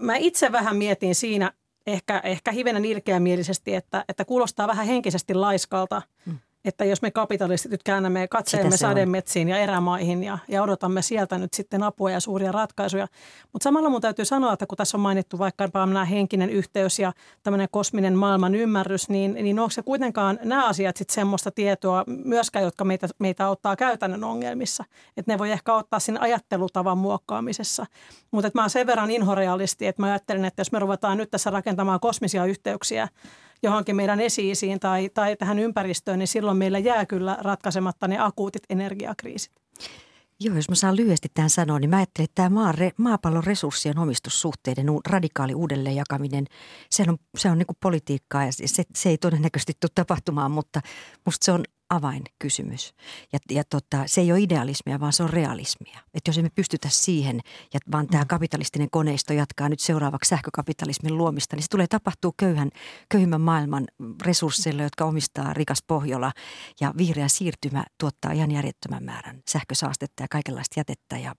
[0.00, 1.52] Mä itse vähän mietin siinä
[1.86, 6.02] ehkä, ehkä hivenen ilkeämielisesti, että, että kuulostaa vähän henkisesti laiskalta.
[6.26, 11.38] Hmm että jos me kapitalistit nyt käännämme katseemme sademetsiin ja erämaihin ja, ja odotamme sieltä
[11.38, 13.08] nyt sitten apua ja suuria ratkaisuja.
[13.52, 17.12] Mutta samalla mun täytyy sanoa, että kun tässä on mainittu vaikka nämä henkinen yhteys ja
[17.42, 22.64] tämmöinen kosminen maailman ymmärrys, niin, niin onko se kuitenkaan nämä asiat sitten semmoista tietoa myöskään,
[22.64, 24.84] jotka meitä, meitä auttaa käytännön ongelmissa.
[25.16, 27.86] Että ne voi ehkä ottaa siinä ajattelutavan muokkaamisessa.
[28.30, 31.50] Mutta mä oon sen verran inhorealisti, että mä ajattelen, että jos me ruvetaan nyt tässä
[31.50, 33.08] rakentamaan kosmisia yhteyksiä,
[33.64, 38.62] johonkin meidän esiisiin tai, tai tähän ympäristöön, niin silloin meillä jää kyllä ratkaisematta ne akuutit
[38.70, 39.52] energiakriisit.
[40.40, 43.98] Joo, jos mä saan lyhyesti tämän sanoa, niin mä ajattelen, että tämä maa, maapallon resurssien
[43.98, 46.44] omistussuhteiden radikaali uudelleenjakaminen,
[46.90, 50.80] se on, se on niin politiikkaa ja se, se ei todennäköisesti tule tapahtumaan, mutta
[51.24, 51.64] musta se on
[51.94, 52.94] avainkysymys.
[53.32, 56.00] Ja, ja tota, se ei ole idealismia, vaan se on realismia.
[56.14, 57.40] Että jos emme pystytä siihen,
[57.74, 58.28] ja vaan tämä mm.
[58.28, 62.70] kapitalistinen koneisto jatkaa nyt seuraavaksi sähkökapitalismin luomista, niin se tulee tapahtuu köyhän,
[63.08, 63.84] köyhimmän maailman
[64.22, 66.32] resursseilla, jotka omistaa rikas Pohjola.
[66.80, 71.18] Ja vihreä siirtymä tuottaa ihan järjettömän määrän sähkösaastetta ja kaikenlaista jätettä.
[71.18, 71.34] Ja,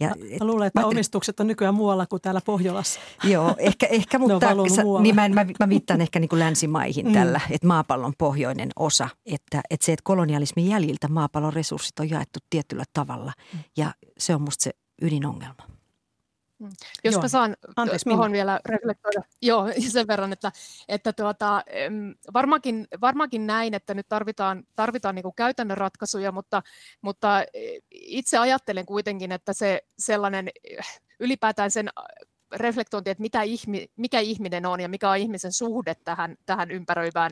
[0.00, 3.00] ja, mä, mä luulen, että mä, omistukset on nykyään muualla kuin täällä Pohjolassa.
[3.24, 4.54] Joo, ehkä, ehkä mutta
[5.02, 7.12] niin mä, mä, mä viittaan ehkä niin kuin länsimaihin mm.
[7.12, 12.38] tällä, että maapallon pohjoinen osa, että, että se, että kolonialismin jäljiltä maapallon resurssit on jaettu
[12.50, 13.58] tietyllä tavalla mm.
[13.76, 14.70] ja se on musta se
[15.02, 15.80] ydinongelma.
[16.60, 16.70] Mm.
[17.04, 17.22] Jos Joo.
[17.22, 17.56] mä saan
[18.04, 20.52] tuohon vielä reflektoida Joo, sen verran, että,
[20.88, 21.64] että tuota,
[22.34, 26.62] varmaankin, varmaankin näin, että nyt tarvitaan, tarvitaan niin käytännön ratkaisuja, mutta,
[27.02, 27.44] mutta
[27.90, 30.48] itse ajattelen kuitenkin, että se sellainen
[31.20, 31.88] ylipäätään sen
[32.52, 37.30] reflektointi, että mitä ihmi, mikä ihminen on ja mikä on ihmisen suhde tähän, tähän ympäröivään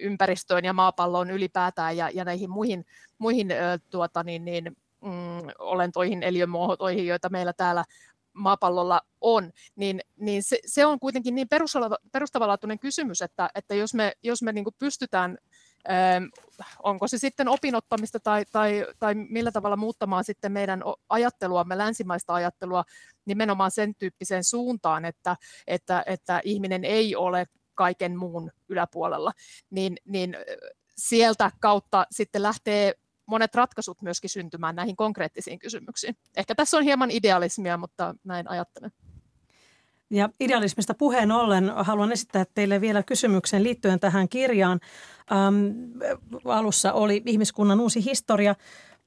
[0.00, 2.86] ympäristöön ja maapalloon ylipäätään ja, ja näihin muihin,
[3.18, 3.48] muihin
[3.90, 7.84] tuota, niin, niin, mm, olentoihin, eliömuotoihin, joita meillä täällä
[8.32, 11.48] maapallolla on, niin, niin se, se on kuitenkin niin
[12.12, 15.38] perustavanlaatuinen kysymys, että, että jos me, jos me niin pystytään
[16.82, 22.84] onko se sitten opinottamista tai, tai, tai millä tavalla muuttamaan sitten meidän ajatteluamme, länsimaista ajattelua
[23.24, 29.32] nimenomaan sen tyyppiseen suuntaan, että, että, että ihminen ei ole kaiken muun yläpuolella,
[29.70, 30.36] niin, niin
[30.96, 32.94] sieltä kautta sitten lähtee
[33.26, 36.16] monet ratkaisut myöskin syntymään näihin konkreettisiin kysymyksiin.
[36.36, 38.90] Ehkä tässä on hieman idealismia, mutta näin ajattelen.
[40.14, 44.80] Ja idealismista puheen ollen haluan esittää teille vielä kysymyksen liittyen tähän kirjaan.
[45.32, 45.54] Ähm,
[46.44, 48.54] alussa oli ihmiskunnan uusi historia.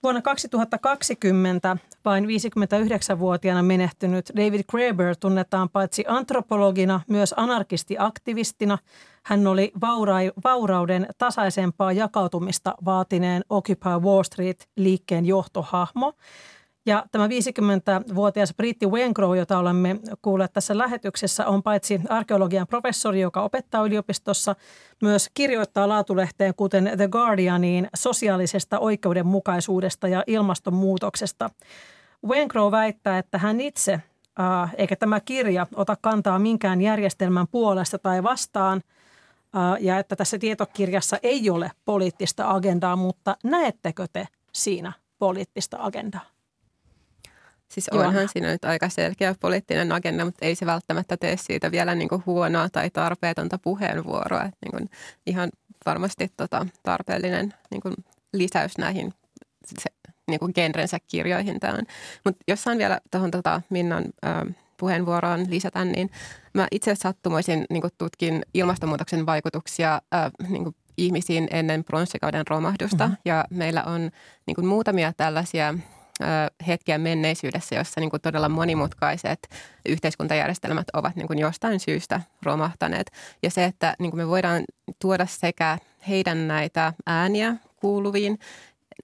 [0.03, 8.77] Vuonna 2020 vain 59-vuotiaana menehtynyt David Graeber tunnetaan paitsi antropologina myös anarkistiaktivistina.
[9.23, 16.13] Hän oli vaura- vaurauden tasaisempaa jakautumista vaatineen Occupy Wall Street-liikkeen johtohahmo–
[16.87, 23.41] ja tämä 50-vuotias Britti Wengrow, jota olemme kuulleet tässä lähetyksessä, on paitsi arkeologian professori, joka
[23.41, 24.55] opettaa yliopistossa,
[25.01, 31.49] myös kirjoittaa laatulehteen, kuten The Guardianiin, sosiaalisesta oikeudenmukaisuudesta ja ilmastonmuutoksesta.
[32.27, 33.99] Wengrow väittää, että hän itse,
[34.77, 38.81] eikä tämä kirja ota kantaa minkään järjestelmän puolesta tai vastaan,
[39.79, 46.36] ja että tässä tietokirjassa ei ole poliittista agendaa, mutta näettekö te siinä poliittista agendaa?
[47.69, 48.27] Siis onhan Joo.
[48.33, 52.23] siinä nyt aika selkeä poliittinen agenda, mutta ei se välttämättä tee siitä vielä niin kuin
[52.25, 54.43] huonoa tai tarpeetonta puheenvuoroa.
[54.43, 54.89] Että niin kuin
[55.25, 55.49] ihan
[55.85, 57.93] varmasti tota tarpeellinen niin kuin
[58.33, 59.13] lisäys näihin
[59.79, 59.89] se,
[60.27, 61.83] niin kuin genrensä kirjoihin tämä on.
[62.25, 66.09] Mutta jos saan vielä tuohon tota Minnan ö, puheenvuoroon lisätä, niin
[66.53, 70.17] mä itse sattumoisin niin kuin tutkin ilmastonmuutoksen vaikutuksia ö,
[70.49, 73.07] niin kuin ihmisiin ennen pronssikauden romahdusta.
[73.07, 73.21] Mm-hmm.
[73.25, 74.11] Ja meillä on
[74.45, 75.73] niin kuin muutamia tällaisia
[76.67, 79.39] hetkiä menneisyydessä, jossa niin kuin todella monimutkaiset
[79.89, 83.11] yhteiskuntajärjestelmät ovat niin kuin jostain syystä romahtaneet.
[83.43, 84.63] Ja se, että niin kuin me voidaan
[85.01, 88.39] tuoda sekä heidän näitä ääniä kuuluviin,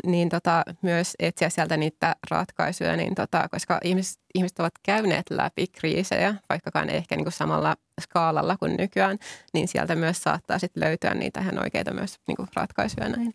[0.05, 5.67] niin tota, myös etsiä sieltä niitä ratkaisuja, niin tota, koska ihmiset, ihmiset ovat käyneet läpi
[5.67, 9.17] kriisejä, vaikkakaan ei ehkä niin kuin samalla skaalalla kuin nykyään,
[9.53, 13.33] niin sieltä myös saattaa sit löytyä niitä ihan oikeita myös niin kuin ratkaisuja näin.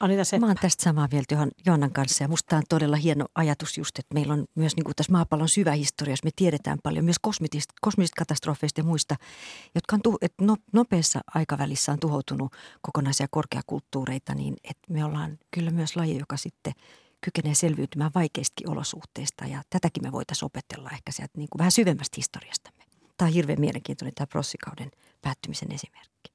[0.00, 0.40] Anita Seppä.
[0.40, 4.14] Mä oon tästä samaa mieltä Johannan kanssa ja musta on todella hieno ajatus just, että
[4.14, 7.74] meillä on myös niin kuin tässä maapallon syvä historia, jos me tiedetään paljon myös kosmisista,
[7.80, 9.16] kosmisista katastrofeista ja muista,
[9.74, 12.52] jotka on tu, että no, nopeassa aikavälissä on tuhoutunut
[12.82, 16.72] kokonaisia korkeakulttuureita, niin että me ollaan kyllä myös laji, joka sitten
[17.20, 22.14] kykenee selviytymään vaikeistakin olosuhteista ja tätäkin me voitaisiin opetella ehkä sieltä niin kuin vähän syvemmästä
[22.16, 22.84] historiastamme.
[23.16, 24.90] Tämä on hirveän mielenkiintoinen tämä prossikauden
[25.22, 26.32] päättymisen esimerkki.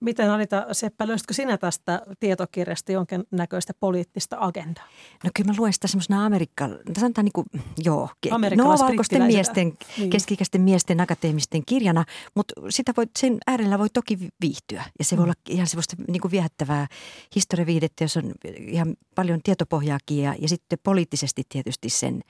[0.00, 4.84] Miten Anita Seppä, löysitkö sinä tästä tietokirjasta jonkin näköistä poliittista agendaa?
[5.24, 6.68] No kyllä mä luen sitä semmoisena Amerikka,
[6.98, 7.46] sanotaan niin kuin,
[7.84, 8.08] joo,
[8.56, 10.10] no valkoisten miesten, niin.
[10.10, 15.18] keskikäisten miesten akateemisten kirjana, mutta sitä voi, sen äärellä voi toki viihtyä ja se mm.
[15.18, 16.86] voi olla ihan semmoista niin kuin viehättävää
[17.34, 22.22] historiaviidettä, jos on ihan paljon tietopohjaakin ja, ja sitten poliittisesti tietysti sen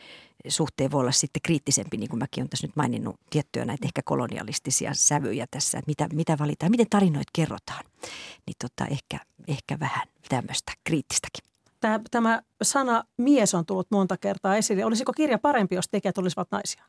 [0.48, 4.02] suhteen voi olla sitten kriittisempi, niin kuin mäkin olen tässä nyt maininnut tiettyjä näitä ehkä
[4.04, 7.55] kolonialistisia sävyjä tässä, että mitä, mitä valitaan, miten tarinoit kerrotaan.
[8.46, 11.44] Niin tota, ehkä, ehkä vähän tämmöistä kriittistäkin.
[11.80, 14.84] Tämä, tämä sana mies on tullut monta kertaa esille.
[14.84, 16.84] Olisiko kirja parempi, jos tekijät olisivat naisia?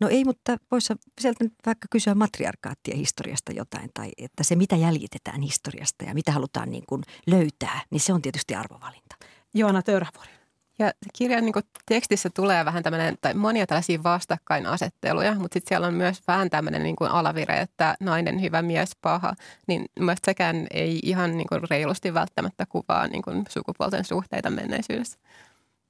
[0.00, 5.42] No ei, mutta voisi sieltä vaikka kysyä matriarkaattien historiasta jotain, tai että se mitä jäljitetään
[5.42, 9.16] historiasta ja mitä halutaan niin kuin löytää, niin se on tietysti arvovalinta.
[9.54, 10.37] Joana Töyrävuori.
[10.78, 11.54] Ja kirjan niin
[11.86, 16.82] tekstissä tulee vähän tämmöinen, tai monia tällaisia vastakkainasetteluja, mutta sitten siellä on myös vähän tämmöinen
[16.82, 19.34] niin kuin alavire, että nainen hyvä, mies paha.
[19.66, 25.18] Niin myös sekään ei ihan niin kuin reilusti välttämättä kuvaa niin kuin sukupuolten suhteita menneisyydessä.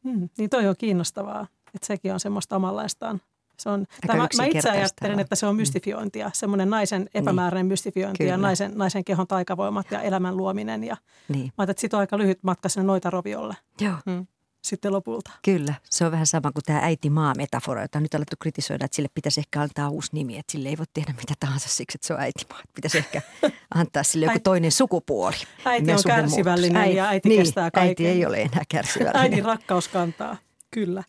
[0.04, 3.20] Hmm, niin toi on kiinnostavaa, että sekin on semmoista omanlaistaan.
[3.58, 5.60] Se on, tämä, mä itse ajattelen, että se on mm.
[5.60, 7.10] mystifiointia, semmoinen naisen niin.
[7.14, 7.72] epämääräinen niin.
[7.72, 8.30] mystifiointi Kyllä.
[8.30, 10.84] ja naisen, naisen kehon taikavoimat ja elämän luominen.
[10.84, 10.96] Ja
[11.28, 11.44] niin.
[11.44, 13.56] Mä ajattelin, että siitä on aika lyhyt matka sinne noita roviolle.
[13.80, 13.94] Joo.
[14.10, 14.26] Hmm
[14.68, 15.30] sitten lopulta.
[15.42, 19.08] Kyllä, se on vähän sama kuin tämä äiti-maa-metafora, jota on nyt alettu kritisoida, että sille
[19.14, 22.14] pitäisi ehkä antaa uusi nimi, että sille ei voi tehdä mitä tahansa siksi, että se
[22.14, 22.60] on äiti-maa.
[22.74, 23.22] Pitäisi ehkä
[23.74, 25.36] antaa sille joku toinen sukupuoli.
[25.64, 27.88] Äiti on kärsivällinen äiti, ja äiti niin, kestää kaiken.
[27.88, 29.22] Äiti ei ole enää kärsivällinen.
[29.22, 30.36] Äidin rakkaus kantaa,
[30.70, 31.04] kyllä.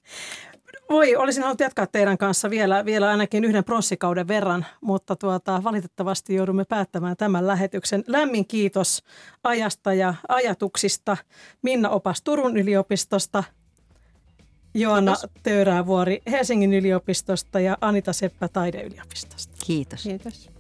[0.89, 6.35] Voi, olisin halunnut jatkaa teidän kanssa vielä, vielä ainakin yhden pronssikauden verran, mutta tuota, valitettavasti
[6.35, 8.03] joudumme päättämään tämän lähetyksen.
[8.07, 9.03] Lämmin kiitos
[9.43, 11.17] ajasta ja ajatuksista.
[11.61, 13.43] Minna Opas Turun yliopistosta,
[14.73, 19.53] Joana Töyräävuori Helsingin yliopistosta ja Anita Seppä Taideyliopistosta.
[19.65, 20.03] Kiitos.
[20.03, 20.58] Kiitos.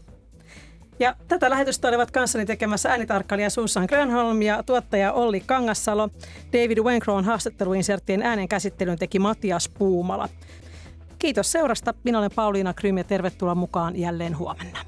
[0.99, 6.09] Ja tätä lähetystä olivat kanssani tekemässä äänitarkkailija Susan Grönholm ja tuottaja Olli Kangassalo.
[6.53, 10.29] David Wenkroon haastatteluinserttien äänen käsittelyn teki Matias Puumala.
[11.19, 11.93] Kiitos seurasta.
[12.03, 14.79] Minä olen Pauliina Krym ja tervetuloa mukaan jälleen huomenna.